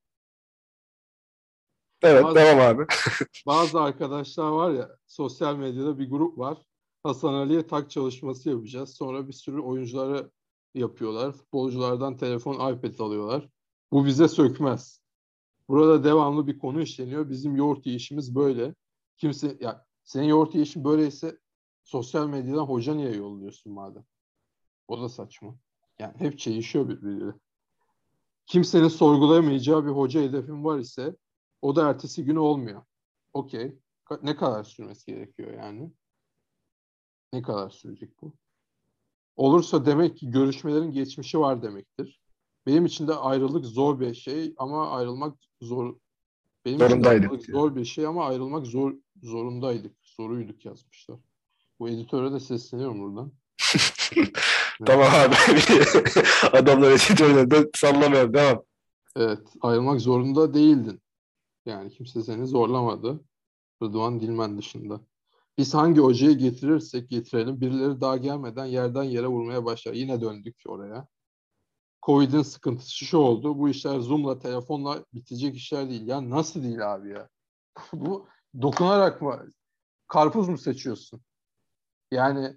[2.03, 2.87] Evet Bazı- devam abi.
[3.47, 6.59] Bazı arkadaşlar var ya sosyal medyada bir grup var.
[7.03, 8.95] Hasan Ali'ye tak çalışması yapacağız.
[8.95, 10.31] Sonra bir sürü oyuncuları
[10.75, 11.33] yapıyorlar.
[11.33, 13.49] Futbolculardan telefon, iPad alıyorlar.
[13.93, 15.01] Bu bize sökmez.
[15.69, 17.31] Burada devamlı bir konu işleniyor.
[17.31, 18.75] Bizim yoğurt yiyişimiz böyle.
[19.17, 21.39] Kimse ya senin yoğurt yiyişin böyleyse
[21.85, 24.05] sosyal medyadan hoca niye yolluyorsun madem?
[24.89, 25.57] O da saçma.
[25.99, 27.33] Yani hep çelişiyor birbiriyle.
[28.47, 31.17] Kimsenin sorgulayamayacağı bir hoca hedefin var ise
[31.63, 32.83] o da ertesi günü olmuyor.
[33.33, 33.79] Okey.
[34.23, 35.91] Ne kadar sürmesi gerekiyor yani?
[37.33, 38.33] Ne kadar sürecek bu?
[39.37, 42.21] Olursa demek ki görüşmelerin geçmişi var demektir.
[42.67, 45.97] Benim için de ayrılık zor bir şey ama ayrılmak zor.
[46.65, 47.43] Benim için Zorundaydık diyor.
[47.61, 49.97] zor bir şey ama ayrılmak zor zorundaydık.
[50.03, 51.19] Zoruyduk yazmışlar.
[51.81, 53.33] Bu editöre de sesleniyorum buradan.
[54.85, 55.35] Tamam abi.
[56.53, 58.35] Adamlar editörüne de sallamayalım.
[58.35, 58.63] Devam.
[59.17, 61.01] Evet, ayrılmak zorunda değildin.
[61.67, 63.21] Yani kimse seni zorlamadı.
[63.83, 65.01] Rıdvan Dilmen dışında.
[65.59, 69.93] Biz hangi hocayı getirirsek getirelim birileri daha gelmeden yerden yere vurmaya başlar.
[69.93, 71.07] Yine döndük oraya.
[72.03, 73.59] Covid'in sıkıntısı şu oldu.
[73.59, 76.07] Bu işler Zoom'la, telefonla bitecek işler değil.
[76.07, 77.29] Ya nasıl değil abi ya?
[77.93, 78.29] Bu
[78.63, 79.51] dokunarak mı?
[80.09, 81.21] Karpuz mu seçiyorsun?
[82.11, 82.57] Yani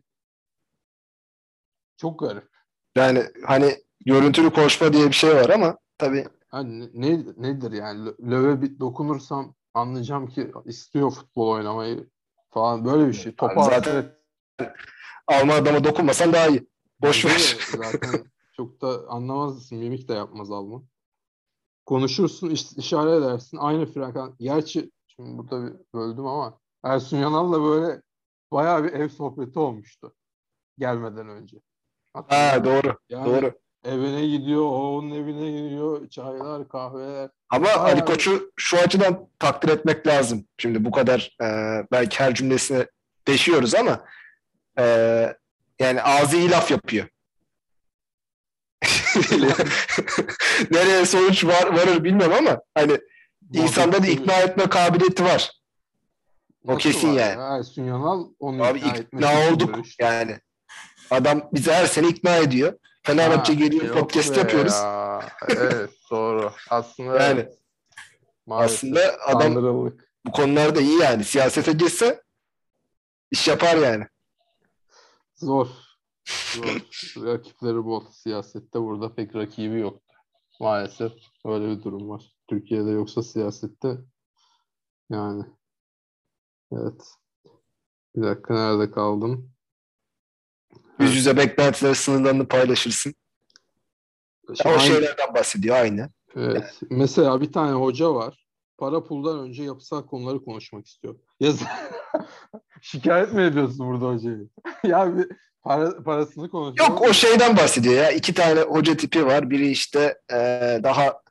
[2.00, 2.50] çok garip.
[2.96, 3.76] Yani hani
[4.06, 8.10] görüntülü konuşma diye bir şey var ama tabii Hani ne, ne- nedir yani?
[8.10, 12.10] Lö- Löve bir dokunursam anlayacağım ki istiyor futbol oynamayı
[12.50, 13.36] falan böyle bir şey.
[13.36, 14.16] Topa zaten- hasret.
[15.28, 16.68] Alman adama dokunmasan daha iyi.
[17.02, 17.58] Boş ver.
[17.78, 18.26] Zaten
[18.58, 19.78] çok da anlamazsın.
[19.78, 20.86] Mimik de yapmaz Alman.
[21.86, 23.58] Konuşursun, iş- işaret edersin.
[23.58, 24.34] Aynı frekans.
[24.40, 28.02] Gerçi şimdi burada bir böldüm ama Ersun Yanal'la böyle
[28.52, 30.16] bayağı bir ev sohbeti olmuştu
[30.78, 31.58] gelmeden önce.
[32.14, 32.98] Ha doğru.
[33.10, 33.52] Yani Doğru.
[33.86, 37.30] evine gidiyor, o onun evine gidiyor, çaylar, kahveler.
[37.50, 40.46] Ama Bayağı Ali Koç'u şu açıdan takdir etmek lazım.
[40.58, 41.46] Şimdi bu kadar e,
[41.92, 42.88] belki her cümlesine
[43.28, 44.06] deşiyoruz ama
[44.80, 44.84] e,
[45.80, 47.08] yani ağzı iyi laf yapıyor.
[50.72, 53.00] Nereye sonuç var, varır bilmem ama hani
[53.54, 55.52] insanda da ikna etme kabiliyeti var.
[56.68, 57.40] o Nasıl kesin var yani.
[57.42, 57.58] ya?
[57.58, 60.04] Ersun Yanal onu Abi ikna, ikna olduk görüştü.
[60.04, 60.40] yani.
[61.12, 62.74] Adam bizi her sene ikna ediyor.
[63.04, 64.74] Fenerbahçe geliyor yok podcast yapıyoruz.
[64.74, 65.22] ya.
[65.50, 66.52] Evet doğru.
[66.70, 67.50] Aslında Yani.
[68.46, 69.56] Maalesef Aslında adam
[70.26, 71.24] bu konularda iyi yani.
[71.24, 72.24] Siyasete girse
[73.32, 74.06] iş yapar yani.
[75.36, 75.68] Zor.
[76.56, 76.82] Zor.
[77.26, 78.04] Rakipleri bol.
[78.12, 80.16] Siyasette burada pek rakibi yoktu.
[80.60, 81.12] Maalesef
[81.46, 82.34] öyle bir durum var.
[82.50, 83.98] Türkiye'de yoksa siyasette
[85.10, 85.44] yani.
[86.72, 87.02] Evet.
[88.16, 89.52] Bir dakika nerede kaldım?
[91.00, 93.16] Yüz yüze beklentiler sınırlarını paylaşırsın.
[94.50, 96.10] Ya o Aynı- şeylerden bahsediyor aynı.
[96.36, 96.80] Evet.
[96.90, 98.46] Mesela bir tane hoca var.
[98.78, 101.16] Para puldan önce yapısal konuları konuşmak istiyor.
[101.40, 101.52] Ya
[102.82, 104.48] şikayet mi ediyorsun burada hocayı?
[104.84, 105.28] ya bir
[105.62, 106.90] para, parasını konuşuyor.
[106.90, 108.12] Yok o şeyden bahsediyor ya.
[108.12, 109.50] İki tane hoca tipi var.
[109.50, 111.22] Biri işte eee, daha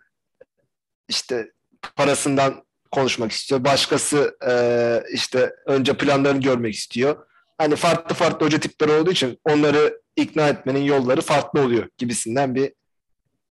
[1.09, 1.53] işte
[1.97, 3.65] parasından konuşmak istiyor.
[3.65, 7.27] Başkası eee, işte önce planlarını görmek istiyor.
[7.59, 12.75] Hani farklı farklı hoca tipleri olduğu için onları ikna etmenin yolları farklı oluyor gibisinden bir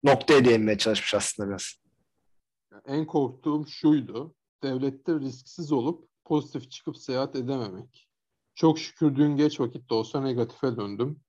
[0.04, 1.74] noktaya değinmeye çalışmış aslında biraz.
[2.86, 4.34] En korktuğum şuydu.
[4.62, 8.08] Devlette risksiz olup pozitif çıkıp seyahat edememek.
[8.54, 11.20] Çok şükür dün geç vakitte olsa negatife döndüm.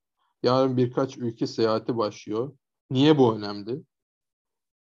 [0.42, 2.52] Yarın birkaç ülke seyahati başlıyor.
[2.90, 3.82] Niye bu önemli?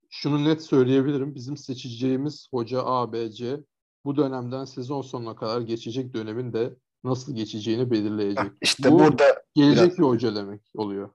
[0.10, 1.36] Şunu net söyleyebilirim.
[1.36, 3.60] Bizim seçeceğimiz hoca A, B, C
[4.06, 8.52] bu dönemden sezon sonuna kadar geçecek dönemin de nasıl geçeceğini belirleyecek.
[8.62, 11.10] İşte Bu- burada Gelecek Biraz- bir hoca demek oluyor.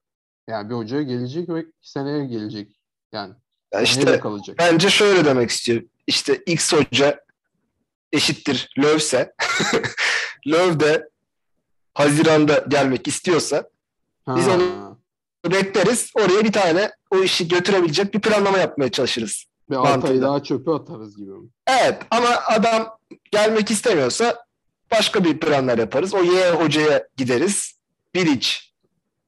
[0.48, 2.76] Yani bir hocaya gelecek ve seneye gelecek.
[3.12, 3.34] Yani
[3.74, 4.56] ya işte kalacak.
[4.58, 5.82] Bence şöyle demek istiyor.
[6.06, 7.20] İşte X hoca
[8.12, 9.34] eşittir Lövse.
[10.46, 11.08] Löv de
[11.94, 13.70] Haziran'da gelmek istiyorsa
[14.28, 14.54] biz Ha.
[14.54, 14.98] onu-
[15.52, 16.10] bekleriz.
[16.14, 19.44] Oraya bir tane o işi götürebilecek bir planlama yapmaya çalışırız.
[19.70, 21.30] Bir altı ay daha çöpe atarız gibi?
[21.66, 22.98] Evet ama adam
[23.32, 24.43] gelmek istemiyorsa
[24.98, 26.14] başka bir planlar yaparız.
[26.14, 27.80] O Y hocaya gideriz.
[28.14, 28.48] Bilic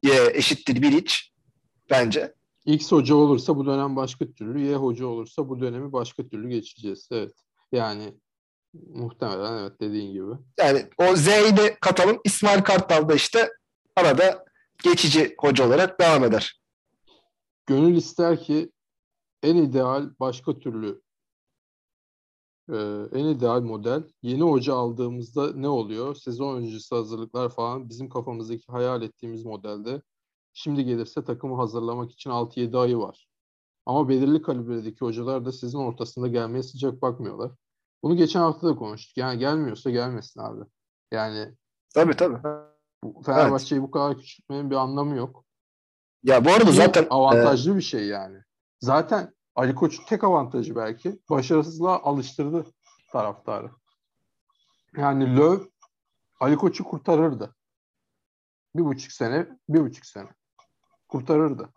[0.03, 1.15] Y eşittir Bilic
[1.91, 2.35] bence.
[2.65, 7.09] X hoca olursa bu dönem başka türlü, Y hoca olursa bu dönemi başka türlü geçeceğiz.
[7.13, 7.33] Evet.
[7.73, 8.15] Yani
[8.95, 10.33] muhtemelen evet dediğin gibi.
[10.59, 12.21] Yani o Z'yi de katalım.
[12.25, 13.51] İsmail Kartal da işte
[13.97, 14.45] arada
[14.83, 16.61] geçici hoca olarak devam eder.
[17.67, 18.71] Gönül ister ki
[19.43, 21.03] en ideal başka türlü
[22.73, 22.77] e,
[23.13, 26.15] en ideal model yeni hoca aldığımızda ne oluyor?
[26.15, 30.03] Sezon öncesi hazırlıklar falan bizim kafamızdaki hayal ettiğimiz modelde
[30.53, 33.29] şimdi gelirse takımı hazırlamak için 6-7 ayı var.
[33.87, 37.53] Ama belirli kalibredeki hocalar da sizin ortasında gelmeye sıcak bakmıyorlar.
[38.03, 39.17] Bunu geçen hafta da konuştuk.
[39.17, 40.65] Yani gelmiyorsa gelmesin abi.
[41.13, 41.55] Yani
[41.95, 42.39] Tabii tabii.
[43.27, 45.45] Fenerbahçe'yi bu kadar küçültmenin bir anlamı yok.
[46.23, 48.39] Ya bu arada Ki zaten e, avantajlı bir şey yani.
[48.81, 52.65] Zaten Ali Koç'un tek avantajı belki başarısızlığa alıştırdı
[53.13, 53.71] taraftarı.
[54.97, 55.71] Yani Löw
[56.41, 57.55] Ali Koç'u kurtarırdı.
[58.77, 60.29] Bir buçuk sene, bir buçuk sene.
[61.09, 61.69] Kurtarırdı.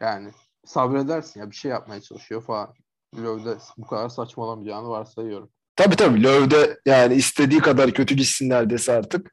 [0.00, 0.30] Yani
[0.64, 2.74] sabredersin ya bir şey yapmaya çalışıyor falan.
[3.16, 5.50] Löw'de bu kadar saçmalamayacağını varsayıyorum.
[5.76, 9.30] tabii tabii Löw'de yani istediği kadar kötü gitsin neredeyse artık.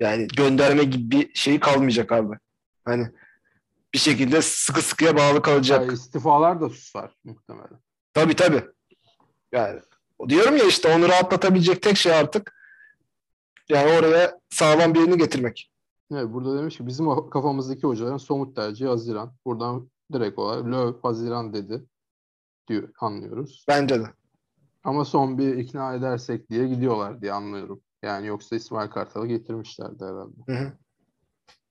[0.00, 2.36] Yani gönderme gibi bir şey kalmayacak abi.
[2.84, 3.08] Hani
[3.94, 5.80] bir şekilde sıkı sıkıya bağlı kalacak.
[5.80, 7.80] Yani istifalar da susar muhtemelen.
[8.14, 8.64] Tabii tabii.
[9.52, 9.80] Yani
[10.28, 12.54] diyorum ya işte onu rahatlatabilecek tek şey artık
[13.68, 15.72] yani oraya sağlam birini getirmek.
[16.12, 19.32] Evet, burada demiş ki bizim kafamızdaki hocaların somut tercihi Haziran.
[19.46, 21.84] Buradan direkt olarak Löw Haziran dedi
[22.68, 23.64] diyor anlıyoruz.
[23.68, 24.06] Bence de.
[24.84, 27.80] Ama son bir ikna edersek diye gidiyorlar diye anlıyorum.
[28.02, 30.36] Yani yoksa İsmail Kartal'ı getirmişlerdi herhalde.
[30.46, 30.72] Hı hı.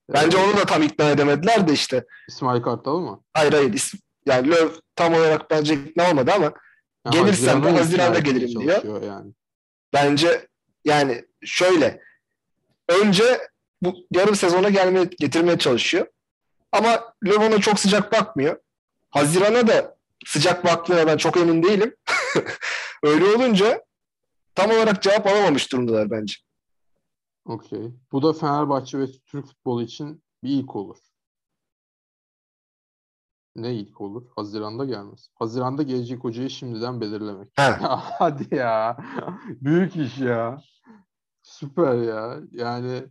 [0.08, 2.04] Bence onu da tam ikna edemediler de işte.
[2.28, 3.22] İsmail Kartal mı?
[3.34, 3.72] Hayır hayır.
[3.72, 9.02] is- Yani Löw tam olarak bence ikna olmadı ama Ya Gelirsem Haziran'a Haziran'da gelirim diyor.
[9.02, 9.32] Yani.
[9.92, 10.46] bence
[10.84, 12.00] yani şöyle
[12.88, 13.48] önce
[13.82, 16.06] bu yarım sezona gelmeye getirmeye çalışıyor.
[16.72, 18.56] Ama Löw ona çok sıcak bakmıyor.
[19.10, 19.96] Haziran'a da
[20.26, 21.96] sıcak baktığına ben çok emin değilim.
[23.02, 23.82] Öyle olunca
[24.54, 26.34] tam olarak cevap alamamış durumdalar bence.
[27.44, 27.92] Okey.
[28.12, 30.98] Bu da Fenerbahçe ve Türk futbolu için bir ilk olur.
[33.56, 34.26] Ne ilk olur?
[34.36, 35.28] Haziranda gelmez.
[35.34, 37.48] Haziranda gelecek hocayı şimdiden belirlemek.
[37.58, 37.78] Ya
[38.18, 38.96] hadi ya.
[39.48, 40.62] Büyük iş ya.
[41.42, 42.40] Süper ya.
[42.52, 43.02] Yani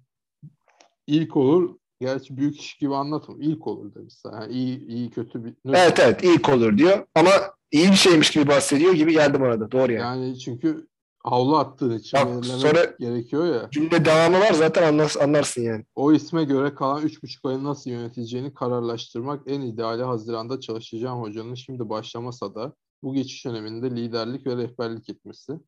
[1.08, 1.76] ilk olur.
[2.00, 3.42] Gerçi büyük iş gibi anlatım.
[3.42, 4.34] İlk olur demişler.
[4.34, 5.56] Yani iyi, iyi kötü bir...
[5.66, 7.32] Evet evet ilk olur diyor ama
[7.72, 9.72] iyi bir şeymiş gibi bahsediyor gibi geldi bana da.
[9.72, 10.24] Doğru yani.
[10.24, 10.88] Yani çünkü
[11.24, 13.70] havlu attığın için Bak, sonra- gerekiyor ya.
[13.72, 15.86] Cümle devamı var zaten anlar, anlarsın yani.
[15.96, 21.90] O isme göre kalan 3,5 ayı nasıl yöneteceğini kararlaştırmak en ideali Haziran'da çalışacağım hocanın şimdi
[21.90, 25.60] başlamasa da bu geçiş döneminde liderlik ve rehberlik etmesi.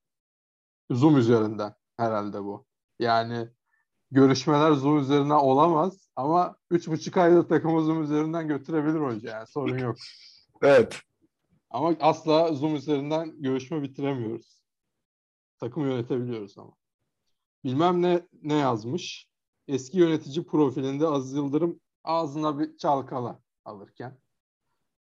[0.92, 2.66] Zoom üzerinden herhalde bu.
[3.00, 3.48] Yani
[4.12, 9.96] görüşmeler Zoom üzerinden olamaz ama 3,5 ayda takımı Zoom üzerinden götürebilir hoca yani sorun yok.
[10.62, 11.00] Evet.
[11.70, 14.63] Ama asla Zoom üzerinden görüşme bitiremiyoruz.
[15.64, 16.74] Takım yönetebiliyoruz ama.
[17.64, 19.30] Bilmem ne ne yazmış.
[19.68, 24.20] Eski yönetici profilinde Aziz Yıldırım ağzına bir çalkala alırken.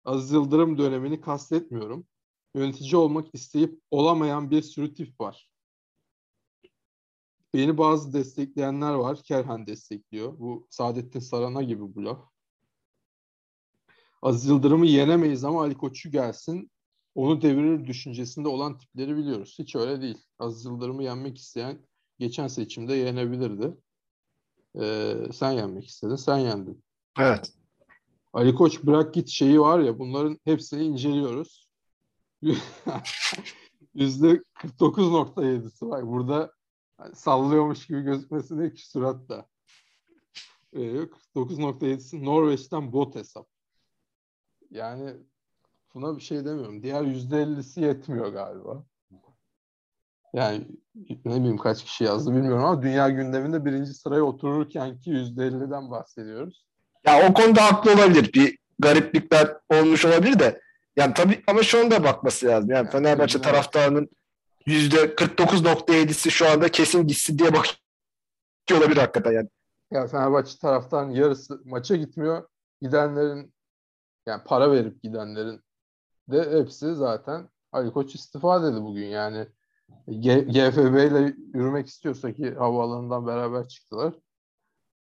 [0.03, 2.07] Aziz Yıldırım dönemini kastetmiyorum.
[2.55, 5.49] Yönetici olmak isteyip olamayan bir sürü tip var.
[7.53, 9.23] Beni bazı destekleyenler var.
[9.23, 10.39] Kerhan destekliyor.
[10.39, 12.29] Bu Saadettin Sarana gibi bu laf.
[14.21, 16.71] Aziz Yıldırım'ı yenemeyiz ama Ali Koç'u gelsin
[17.15, 19.55] onu devirir düşüncesinde olan tipleri biliyoruz.
[19.59, 20.17] Hiç öyle değil.
[20.39, 21.79] Aziz Yıldırım'ı yenmek isteyen
[22.19, 23.77] geçen seçimde yenebilirdi.
[24.81, 26.83] Ee, sen yenmek istedin, sen yendin.
[27.19, 27.53] Evet.
[28.33, 31.67] Ali Koç bırak git şeyi var ya bunların hepsini inceliyoruz.
[33.93, 36.07] Yüzde 49.7'si var.
[36.07, 36.51] Burada
[37.13, 39.47] sallıyormuş gibi gözükmesine iki surat da.
[40.73, 40.79] Ee,
[41.35, 43.47] 49.7'si Norveç'ten bot hesap.
[44.71, 45.13] Yani
[45.95, 46.83] buna bir şey demiyorum.
[46.83, 48.83] Diğer %50'si yetmiyor galiba.
[50.33, 50.67] Yani
[51.25, 56.65] ne bileyim kaç kişi yazdı bilmiyorum ama dünya gündeminde birinci sıraya otururken ki %50'den bahsediyoruz.
[57.05, 58.33] Ya o konuda haklı olabilir.
[58.33, 60.61] Bir gariplikler olmuş olabilir de.
[60.95, 62.69] Yani tabii ama şunu da bakması lazım.
[62.69, 64.09] Yani Yani Fenerbahçe taraftarının
[64.67, 69.49] %49.7'si şu anda kesin gitsin diye bakıyor olabilir hakikaten yani.
[69.91, 72.47] Ya Fenerbahçe taraftarının yarısı maça gitmiyor.
[72.81, 73.53] Gidenlerin
[74.27, 75.64] yani para verip gidenlerin
[76.31, 79.07] de hepsi zaten Ali Koç istifa dedi bugün.
[79.07, 79.47] Yani
[80.07, 84.15] GFB ile yürümek istiyorsa ki havaalanından beraber çıktılar.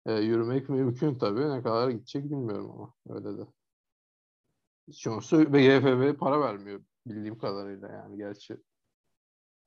[0.07, 1.51] Ee, yürümek mümkün tabii.
[1.51, 3.47] Ne kadar gidecek bilmiyorum ama öyle de.
[4.99, 8.57] Çoğusu ve GFB para vermiyor bildiğim kadarıyla yani gerçi.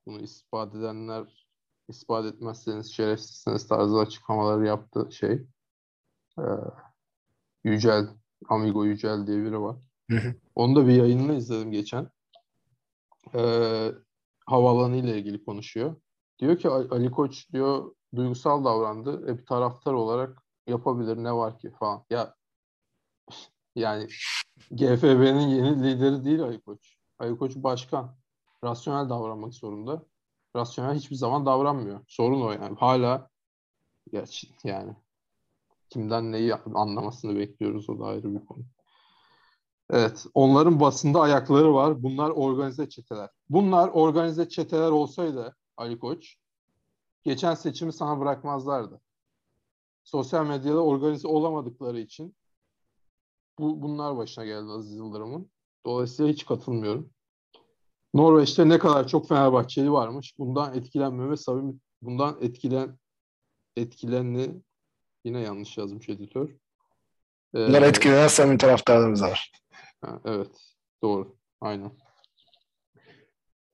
[0.06, 1.48] Bunu ispat edenler
[1.88, 5.46] ispat etmezseniz şerefsizsiniz tarzı açıklamaları yaptı şey.
[6.38, 6.42] Ee,
[7.64, 8.08] Yücel,
[8.48, 9.87] Amigo Yücel diye biri var.
[10.10, 10.34] Hı hı.
[10.54, 12.10] Onu da bir yayınını izledim geçen.
[13.34, 13.92] Ee,
[14.46, 15.96] havaalanı ile ilgili konuşuyor.
[16.38, 19.30] Diyor ki "Ali Koç diyor duygusal davrandı.
[19.30, 22.04] E, bir taraftar olarak yapabilir ne var ki falan.
[22.10, 22.34] Ya
[23.76, 24.06] yani
[24.70, 26.96] GFB'nin yeni lideri değil Ali Koç.
[27.18, 28.16] Ali Koç başkan.
[28.64, 30.02] Rasyonel davranmak zorunda.
[30.56, 32.00] Rasyonel hiçbir zaman davranmıyor.
[32.08, 32.76] Sorun o yani.
[32.78, 33.30] Hala
[34.12, 34.96] gerçi yani
[35.90, 38.64] kimden neyi anlamasını bekliyoruz o da ayrı bir konu.
[39.90, 42.02] Evet, onların basında ayakları var.
[42.02, 43.28] Bunlar organize çeteler.
[43.50, 46.36] Bunlar organize çeteler olsaydı Ali Koç,
[47.24, 49.00] geçen seçimi sana bırakmazlardı.
[50.04, 52.36] Sosyal medyada organize olamadıkları için
[53.58, 55.50] bu bunlar başına geldi Aziz Yıldırım'ın.
[55.86, 57.10] Dolayısıyla hiç katılmıyorum.
[58.14, 60.38] Norveç'te ne kadar çok Fenerbahçeli varmış.
[60.38, 62.98] Bundan etkilenmeme samimi bundan etkilen
[63.76, 64.62] etkilenli
[65.24, 66.48] yine yanlış yazmış editör.
[67.54, 69.52] Ee, Bunlar etkilenen samimi taraftarlarımız var.
[70.00, 71.36] Ha, evet, doğru.
[71.60, 71.92] Aynen.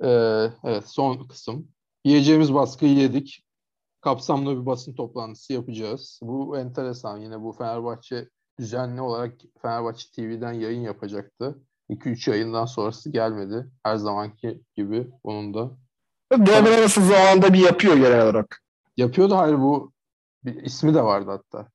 [0.03, 1.69] Ee, evet, son kısım.
[2.05, 3.45] Yiyeceğimiz baskıyı yedik.
[4.01, 6.21] Kapsamlı bir basın toplantısı yapacağız.
[6.23, 7.19] Bu enteresan.
[7.19, 11.59] Yine bu Fenerbahçe düzenli olarak Fenerbahçe TV'den yayın yapacaktı.
[11.91, 13.71] 2-3 yayından sonrası gelmedi.
[13.83, 15.71] Her zamanki gibi onun da.
[16.33, 18.63] Doğru arası zamanında bir yapıyor genel olarak.
[18.97, 19.93] Yapıyordu hayır bu
[20.45, 21.69] bir ismi de vardı hatta.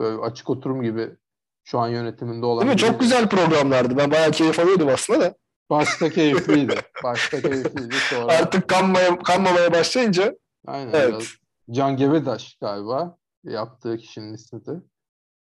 [0.00, 1.16] Böyle açık oturum gibi
[1.64, 2.66] şu an yönetiminde olan.
[2.66, 2.78] Değil mi?
[2.78, 3.96] Çok güzel programlardı.
[3.96, 5.34] Ben bayağı keyif alıyordum aslında da.
[5.70, 6.74] Başta keyifliydi.
[7.04, 7.94] Başta keyifliydi.
[8.10, 11.28] Sonra Artık kanmaya, kanmamaya başlayınca aynen evet.
[11.70, 14.72] Can Gevedaş galiba yaptığı kişinin ismi de.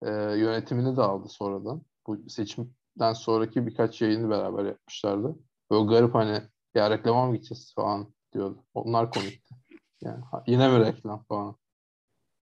[0.02, 1.82] Ee, yönetimini de aldı sonradan.
[2.06, 5.36] Bu seçimden sonraki birkaç yayını beraber yapmışlardı.
[5.70, 6.42] Böyle garip hani
[6.74, 8.64] ya reklama mı gideceğiz falan diyordu.
[8.74, 9.54] Onlar komikti.
[10.00, 11.56] Yani yine mi reklam falan.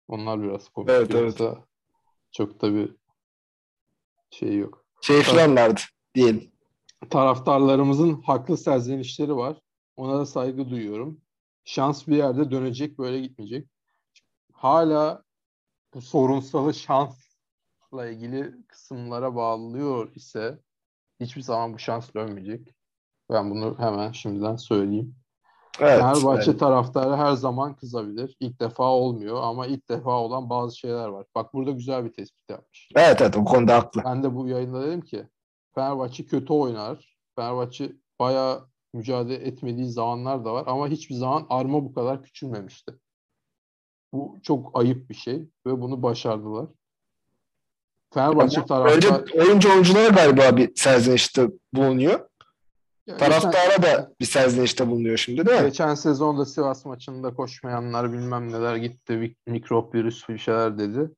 [0.07, 0.89] Onlar biraz komik.
[0.89, 1.41] Evet, evet.
[2.31, 2.95] Çok da bir
[4.33, 4.85] şey yok.
[5.01, 5.81] falanlardı
[6.15, 6.51] diyelim.
[7.09, 9.57] taraftarlarımızın haklı serzenişleri var.
[9.95, 11.21] Ona da saygı duyuyorum.
[11.65, 13.67] Şans bir yerde dönecek böyle gitmeyecek.
[14.53, 15.23] Hala
[15.93, 17.23] bu sorunsalı şans
[17.93, 20.59] tarafla ilgili kısımlara bağlıyor ise
[21.19, 22.75] hiçbir zaman bu şans dönmeyecek.
[23.29, 25.15] Ben bunu hemen şimdiden söyleyeyim.
[25.79, 25.99] Evet.
[25.99, 28.35] Fenerbahçe yani taraftarı her zaman kızabilir.
[28.39, 31.25] İlk defa olmuyor ama ilk defa olan bazı şeyler var.
[31.35, 32.89] Bak burada güzel bir tespit yapmış.
[32.95, 34.01] evet evet o konuda haklı.
[34.05, 35.27] Ben de bu yayında dedim ki
[35.75, 37.17] Fenerbahçe kötü oynar.
[37.35, 42.93] Fenerbahçe bayağı mücadele etmediği zamanlar da var ama hiçbir zaman arma bu kadar küçülmemişti.
[44.13, 46.67] Bu çok ayıp bir şey ve bunu başardılar.
[48.13, 49.09] Fenerbahçe taraftar Önce
[49.41, 52.29] oyuncu oyunculara galiba bir serzenişte bulunuyor.
[53.07, 55.67] Ya Taraftara da bir serzenişte bulunuyor şimdi değil mi?
[55.67, 59.35] Geçen sezonda Sivas maçında koşmayanlar bilmem neler gitti.
[59.47, 61.11] Mikrop, virüs bir şeyler dedi.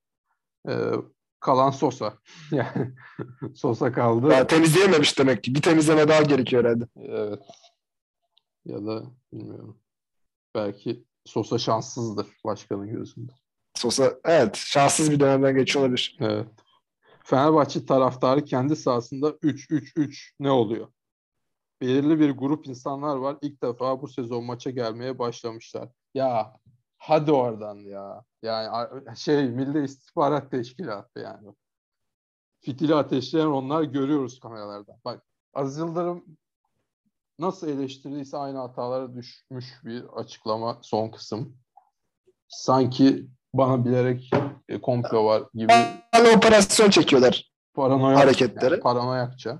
[0.69, 0.91] Ee,
[1.39, 2.13] kalan Sosa.
[2.51, 2.93] Yani
[3.55, 4.31] Sosa kaldı.
[4.31, 5.55] Ya, temizleyememiş demek ki.
[5.55, 6.85] Bir temizleme daha gerekiyor herhalde.
[6.95, 7.39] Evet.
[8.65, 9.79] Ya da bilmiyorum.
[10.55, 13.31] Belki Sosa şanssızdır başkanın gözünde.
[13.75, 16.17] Sosa evet şanssız bir dönemden geçiyor olabilir.
[16.19, 16.47] Evet.
[17.23, 20.87] Fenerbahçe taraftarı kendi sahasında 3-3-3 ne oluyor?
[21.81, 23.37] Belirli bir grup insanlar var.
[23.41, 25.89] İlk defa bu sezon maça gelmeye başlamışlar.
[26.13, 26.53] Ya
[26.97, 28.23] hadi oradan ya.
[28.43, 31.47] Yani şey Milli İstihbarat Teşkilatı yani.
[32.61, 34.95] Fitili ateşleyen onlar görüyoruz kameralardan.
[35.05, 35.23] Bak
[35.53, 36.25] Aziz Yıldırım
[37.39, 41.57] nasıl eleştirdiyse aynı hatalara düşmüş bir açıklama son kısım.
[42.47, 44.31] Sanki bana bilerek
[44.69, 45.73] e, komplo var gibi
[46.35, 47.51] operasyon çekiyorlar.
[47.73, 48.73] paranoyak Hareketleri.
[48.73, 49.59] yani paranoyakça.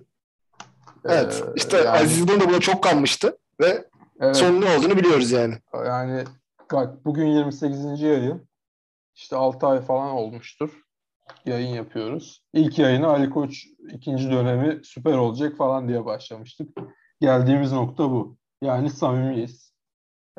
[1.06, 1.44] Evet.
[1.48, 3.90] Ee, işte yani, Aziz Yıldırım da buna çok kanmıştı ve
[4.20, 5.58] evet, sonun ne olduğunu biliyoruz yani.
[5.74, 6.24] yani
[6.72, 8.02] bak bugün 28.
[8.02, 8.48] yayın.
[9.16, 10.82] İşte 6 ay falan olmuştur.
[11.46, 12.44] Yayın yapıyoruz.
[12.54, 16.78] İlk yayını Ali Koç ikinci dönemi süper olacak falan diye başlamıştık.
[17.22, 18.38] Geldiğimiz nokta bu.
[18.62, 19.74] Yani samimiyiz.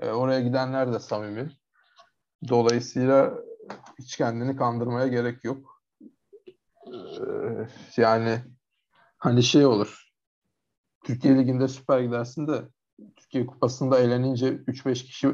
[0.03, 1.51] Ee, oraya gidenler de samimi.
[2.49, 3.35] Dolayısıyla
[3.99, 5.83] hiç kendini kandırmaya gerek yok.
[6.87, 8.39] Ee, yani
[9.19, 10.06] hani şey olur.
[11.07, 12.63] Türkiye Ligi'nde süper gidersin de
[13.17, 15.29] Türkiye Kupası'nda eğlenince 3-5 kişi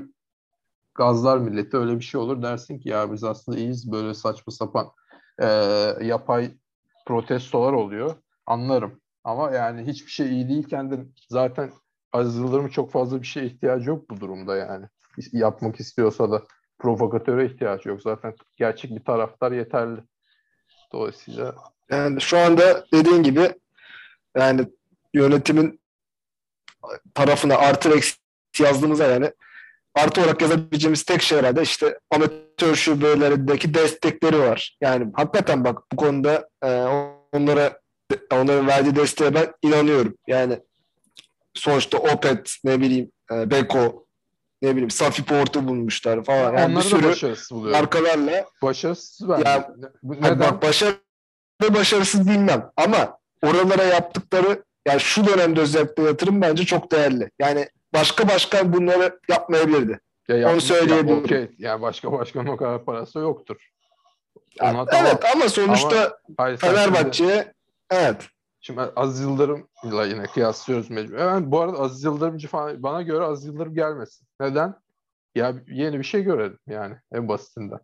[0.95, 4.91] gazlar milleti öyle bir şey olur dersin ki ya biz aslında iyiyiz böyle saçma sapan
[5.39, 5.47] e,
[6.03, 6.51] yapay
[7.07, 8.15] protestolar oluyor.
[8.47, 9.01] Anlarım.
[9.25, 11.73] Ama yani hiçbir şey iyi değilken de zaten
[12.13, 14.87] Aziz Yıldırım'ın çok fazla bir şeye ihtiyacı yok bu durumda yani.
[15.33, 16.43] Yapmak istiyorsa da
[16.79, 18.03] provokatöre ihtiyacı yok.
[18.03, 20.01] Zaten gerçek bir taraftar yeterli.
[20.93, 21.55] Dolayısıyla
[21.91, 23.55] Yani şu anda dediğin gibi
[24.37, 24.67] yani
[25.15, 25.81] yönetimin
[27.15, 28.15] tarafına artı eksi
[28.59, 29.33] yazdığımızda yani
[29.95, 34.77] artı olarak yazabileceğimiz tek şey herhalde işte amatör şubelerindeki destekleri var.
[34.81, 36.69] Yani hakikaten bak bu konuda e,
[37.33, 37.81] onlara
[38.33, 40.15] onların verdiği desteğe ben inanıyorum.
[40.27, 40.61] Yani
[41.55, 44.07] sonuçta Opet ne bileyim e, Beko
[44.63, 46.57] ne bileyim Safi Port'u bulmuşlar falan.
[46.57, 47.81] Yani bir onları da sürü başarısız buluyorum.
[47.81, 49.49] markalarla Başarısız bence.
[49.49, 49.71] Ya,
[50.03, 50.41] Bu Hani neden?
[50.41, 50.99] bak başarılı
[51.75, 57.31] başarısız bilmem ama oralara yaptıkları yani şu dönemde özellikle yatırım bence çok değerli.
[57.39, 60.01] Yani başka başkan bunları yapmayabilirdi.
[60.29, 61.19] Ya yapmış- ya söyleyebilirim.
[61.19, 61.51] okey.
[61.59, 63.69] Yani başka başkanın o kadar parası yoktur.
[64.61, 65.07] Ya, Ona tamam.
[65.07, 67.53] evet ama sonuçta şimdi- Fenerbahçe'ye
[67.91, 68.29] evet
[68.65, 71.17] Şimdi Aziz Yıldırım'la yine kıyaslıyoruz mecbur.
[71.17, 74.27] Ben bu arada Aziz Yıldırımcı falan bana göre Aziz Yıldırım gelmesin.
[74.41, 74.75] Neden?
[75.35, 77.79] Ya yeni bir şey görelim yani en basitinden.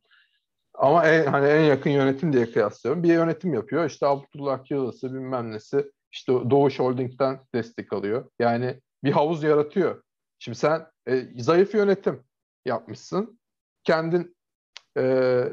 [0.75, 3.03] Ama en, hani en yakın yönetim diye kıyaslıyorum.
[3.03, 3.85] Bir yönetim yapıyor.
[3.85, 8.25] İşte Abdullah Yıldız'ı bilmem nesi işte Doğuş Holding'den destek alıyor.
[8.39, 10.03] Yani bir havuz yaratıyor.
[10.39, 12.23] Şimdi sen e, zayıf yönetim
[12.65, 13.41] yapmışsın.
[13.85, 14.37] Kendin
[14.97, 15.03] e,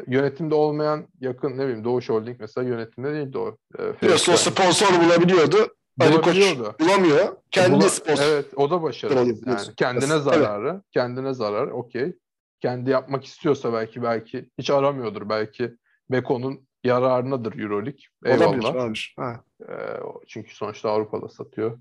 [0.08, 3.58] yönetimde olmayan yakın ne bileyim Doğuş Holding mesela yönetimde değildi o.
[3.80, 5.76] E, biliyorsun o sponsor bulabiliyordu.
[6.00, 6.36] Ali Koç
[6.80, 7.38] bulamıyor.
[7.52, 8.24] Kendi Bula- sponsor.
[8.24, 8.82] Evet o da
[9.22, 10.24] oluyor, Yani kendine Evet.
[10.24, 10.82] zararı.
[10.92, 12.16] Kendine zarar okey.
[12.62, 15.30] Kendi yapmak istiyorsa belki belki hiç aramıyordur.
[15.30, 15.76] Belki
[16.12, 18.00] Beko'nun yararınadır Euroleague.
[18.26, 18.76] Olabilir, Eyvallah.
[18.76, 19.16] olabilir.
[19.20, 19.44] Ha.
[19.70, 21.80] Ee, o- çünkü sonuçta Avrupa'da satıyor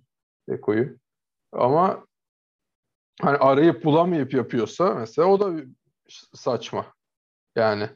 [0.48, 0.96] Beko'yu.
[1.52, 2.06] Ama
[3.22, 5.62] hani arayıp bulamayıp yapıyorsa mesela o da
[6.34, 6.94] saçma.
[7.56, 7.88] Yani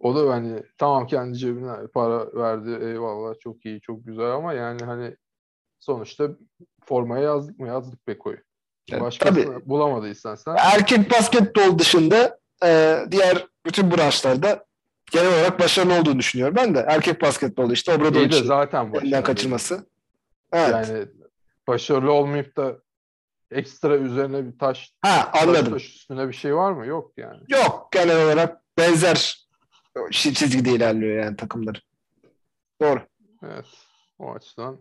[0.00, 4.84] o da hani tamam kendi cebine para verdi eyvallah çok iyi çok güzel ama yani
[4.84, 5.16] hani
[5.80, 6.28] sonuçta
[6.84, 8.38] formaya yazdık mı yazdık Beko'yu.
[8.92, 9.68] Evet, Başkasını tabii.
[9.68, 14.64] bulamadıysan sen Erkek basketbol dışında e, diğer bütün branşlarda
[15.10, 16.56] genel olarak başarılı olduğunu düşünüyorum.
[16.56, 19.86] Ben de erkek basketbolu işte iyi de zaten elinden kaçırması.
[20.52, 20.70] Evet.
[20.70, 21.06] Yani
[21.66, 22.78] başarılı olmayıp da
[23.50, 25.72] ekstra üzerine bir taş, ha anladım.
[25.72, 26.86] taş üstüne bir şey var mı?
[26.86, 27.40] Yok yani.
[27.48, 29.46] Yok genel olarak benzer
[29.96, 31.82] çi- çizgide ilerliyor yani takımlar.
[32.82, 33.00] Doğru.
[33.42, 33.66] Evet.
[34.18, 34.80] O açıdan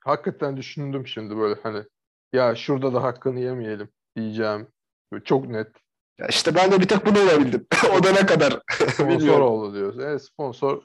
[0.00, 1.84] hakikaten düşündüm şimdi böyle hani
[2.32, 4.68] ya şurada da hakkını yemeyelim diyeceğim.
[5.12, 5.68] Böyle çok net.
[6.20, 7.66] Ya işte ben de bir tek bunu olabildim.
[7.98, 8.62] o da ne kadar
[8.92, 9.98] Sponsor oldu diyoruz.
[9.98, 10.82] Evet sponsor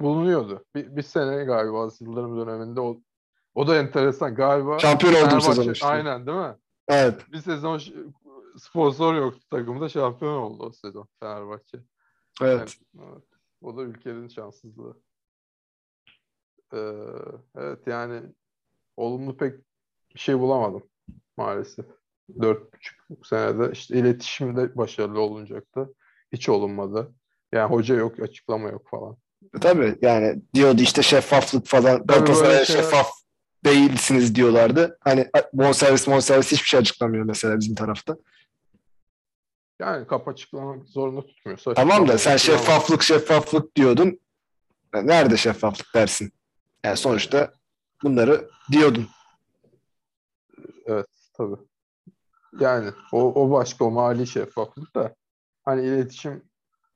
[0.00, 0.64] bulunuyordu.
[0.74, 3.00] Bir, bir sene galiba Yıldırım döneminde o,
[3.54, 4.78] o da enteresan galiba.
[4.78, 5.86] Şampiyon Fenerbahçe- sezon işte.
[5.86, 6.56] Aynen değil mi?
[6.88, 7.32] Evet.
[7.32, 7.80] Bir sezon
[8.58, 11.78] sponsor yoktu takımda şampiyon oldu o sezon Fenerbahçe.
[12.42, 12.76] Evet.
[12.98, 13.24] Evet.
[13.62, 14.96] O da ülkenin şanssızlığı.
[16.74, 16.92] Ee,
[17.56, 18.22] evet yani
[18.96, 19.54] olumlu pek
[20.14, 20.82] bir şey bulamadım
[21.36, 21.86] maalesef.
[22.42, 25.94] Dört buçuk senede işte iletişimde başarılı olunacaktı.
[26.32, 27.12] Hiç olunmadı.
[27.52, 29.16] Yani hoca yok, açıklama yok falan.
[29.60, 32.06] Tabii yani diyordu işte şeffaflık falan.
[32.06, 33.10] Galatasaray'a şeyler- şeffaf
[33.64, 34.98] değilsiniz diyorlardı.
[35.00, 38.16] Hani bonservis bonservis hiçbir şey açıklamıyor mesela bizim tarafta.
[39.80, 41.74] Yani kap açıklamak zorunda tutmuyorsa.
[41.74, 44.20] Tamam da sen şeffaflık şeffaflık diyordun.
[44.94, 46.32] Nerede şeffaflık dersin?
[46.84, 47.52] Yani sonuçta
[48.02, 49.08] bunları diyordun.
[50.86, 51.56] Evet tabii.
[52.60, 55.14] Yani o, o başka o mali şeffaflık da
[55.64, 56.42] hani iletişim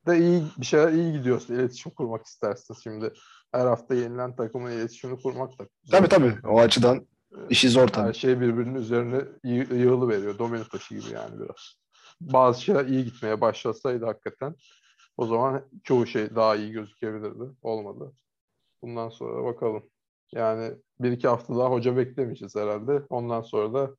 [0.06, 3.12] de iyi bir şeyler iyi gidiyorsa iletişim kurmak istersin şimdi.
[3.52, 5.98] Her hafta yenilen takımın iletişimini kurmak da zor.
[5.98, 6.34] Tabii tabii.
[6.46, 7.06] O açıdan
[7.50, 8.14] işi zor Her tabii.
[8.14, 10.38] şey birbirinin üzerine yı- yığılı veriyor.
[10.38, 11.74] Domino taşı gibi yani biraz.
[12.20, 14.54] Bazı şeyler iyi gitmeye başlasaydı hakikaten
[15.16, 17.44] o zaman çoğu şey daha iyi gözükebilirdi.
[17.62, 18.12] Olmadı.
[18.82, 19.82] Bundan sonra bakalım.
[20.32, 23.02] Yani bir iki hafta daha hoca beklemeyeceğiz herhalde.
[23.08, 23.94] Ondan sonra da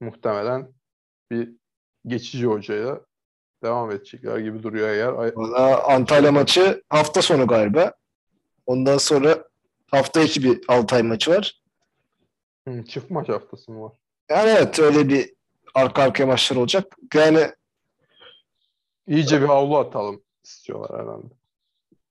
[0.00, 0.68] muhtemelen
[1.30, 1.52] bir
[2.06, 3.00] geçici hocaya
[3.62, 5.08] devam edecekler gibi duruyor eğer.
[5.08, 7.92] Valla Antalya maçı hafta sonu galiba.
[8.66, 9.44] Ondan sonra
[9.90, 11.60] hafta içi bir Altay maçı var.
[12.68, 13.92] Hı, çift maç haftası mı var?
[14.30, 15.34] Yani evet öyle bir
[15.74, 16.96] arka arkaya maçlar olacak.
[17.14, 17.50] Yani
[19.06, 21.26] İyice bir havlu atalım istiyorlar herhalde.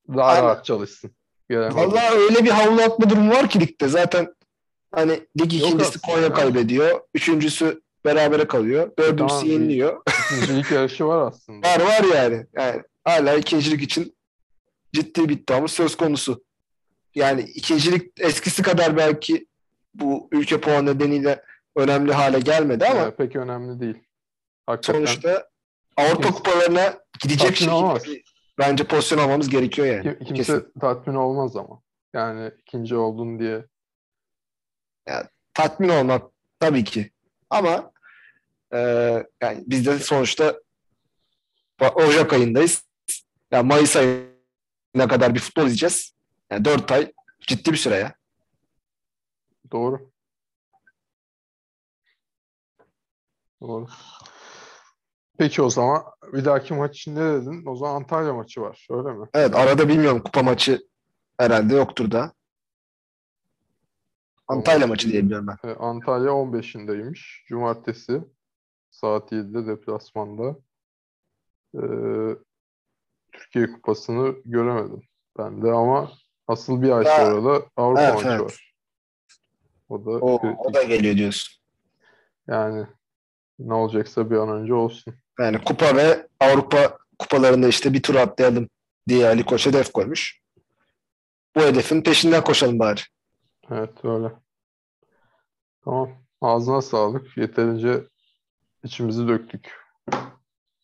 [0.09, 0.43] Daha Aynen.
[0.43, 1.11] rahat çalışsın.
[1.51, 3.87] Vallahi öyle bir havlu atma durumu var ki ligde.
[3.87, 4.35] Zaten
[4.95, 6.33] hani lig ikincisi Konya ya.
[6.33, 7.01] kaybediyor.
[7.13, 8.91] Üçüncüsü berabere kalıyor.
[8.99, 10.01] Dördüncüsü Tamam, yeniliyor.
[10.33, 11.67] İkincilik yarışı var aslında.
[11.67, 12.45] Var var yani.
[12.53, 12.81] yani.
[13.03, 14.15] Hala ikincilik için
[14.93, 16.43] ciddi bir iddiamız söz konusu.
[17.15, 19.47] Yani ikincilik eskisi kadar belki
[19.93, 21.43] bu ülke puanı nedeniyle
[21.75, 23.95] önemli hale gelmedi ama Ee, pek önemli değil.
[24.65, 25.49] Hakikaten sonuçta
[25.97, 28.03] Avrupa Kimse- kupalarına gidecek şekilde olmaz.
[28.59, 30.03] bence pozisyon almamız gerekiyor yani.
[30.03, 30.65] kim- kimse Kesin.
[30.81, 31.81] tatmin olmaz ama.
[32.13, 33.65] Yani ikinci oldun diye.
[35.53, 37.11] Tatmin olmak tabii ki.
[37.49, 37.91] Ama
[38.73, 38.79] e,
[39.41, 40.59] yani biz de sonuçta
[41.95, 42.83] Ocak ayındayız.
[43.51, 46.15] Yani Mayıs ayına kadar bir futbol izleyeceğiz.
[46.51, 47.11] Yani 4 ay
[47.47, 48.15] ciddi bir süre ya.
[49.71, 50.11] Doğru.
[53.61, 53.87] Doğru.
[55.37, 56.03] Peki o zaman
[56.33, 57.65] bir dahaki maç için ne dedin?
[57.65, 58.87] O zaman Antalya maçı var.
[58.89, 59.27] Öyle mi?
[59.33, 60.87] Evet arada bilmiyorum kupa maçı
[61.37, 62.33] herhalde yoktur da.
[64.47, 65.69] Antalya maçı diye biliyorum ben.
[65.69, 67.45] Ee, Antalya 15'indeymiş.
[67.47, 68.21] Cumartesi
[68.89, 70.55] saat 7'de deplasmanda.
[71.75, 71.79] Ee,
[73.31, 75.01] Türkiye Kupası'nı göremedim
[75.37, 76.11] ben de ama
[76.47, 78.41] asıl bir ay sonra da Avrupa evet, maçı evet.
[78.41, 78.73] var.
[79.89, 80.65] O da O, kritik.
[80.65, 81.61] o da geliyor diyorsun.
[82.47, 82.87] Yani
[83.59, 85.13] ne olacaksa bir an önce olsun.
[85.39, 88.69] Yani kupa ve Avrupa kupalarında işte bir tur atlayalım
[89.07, 90.41] diye Ali Koç hedef koymuş.
[91.55, 93.01] Bu hedefin peşinden koşalım bari.
[93.71, 94.31] Evet öyle.
[95.83, 96.09] Tamam.
[96.41, 97.37] Ağzına sağlık.
[97.37, 98.03] Yeterince
[98.83, 99.71] içimizi döktük.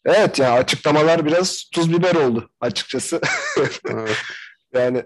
[0.06, 3.22] Evet ya açıklamalar biraz tuz biber oldu açıkçası.
[3.58, 3.82] Evet,
[4.74, 5.04] yani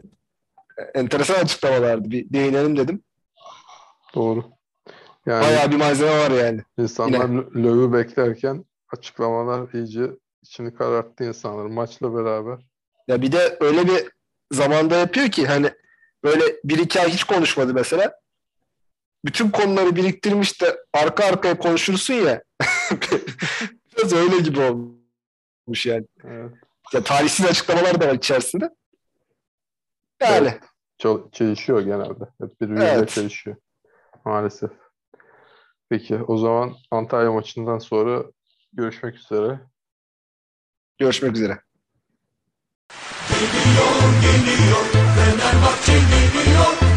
[0.93, 2.11] enteresan açıklamalardı.
[2.11, 3.03] Bir değinelim dedim.
[4.15, 4.45] doğru.
[5.25, 6.61] Yani Bayağı bir malzeme var yani.
[6.77, 10.11] insanlar lö- löw'ü beklerken açıklamalar iyice
[10.43, 12.59] içini kararttı insanların maçla beraber.
[13.07, 14.09] Ya bir de öyle bir
[14.51, 15.71] zamanda yapıyor ki hani
[16.25, 18.19] böyle bir iki ay hiç konuşmadı mesela.
[19.25, 22.43] Bütün konuları biriktirmiş de arka arkaya konuşursun ya.
[23.97, 26.05] Biraz öyle gibi olmuş yani.
[26.23, 26.51] Evet.
[26.93, 28.69] Ya tarihsiz açıklamalar da var içerisinde.
[30.21, 30.59] Yani
[30.97, 32.23] Çel- çelişiyor genelde.
[32.41, 33.09] Hep birbiriyle Evet.
[33.09, 33.55] çelişiyor.
[34.25, 34.71] Maalesef.
[35.89, 38.23] Peki o zaman Antalya maçından sonra
[38.73, 39.59] görüşmek üzere.
[40.97, 41.59] görüşmek üzere.
[43.29, 46.94] Geliyor geliyor Fenerbahçe geliyor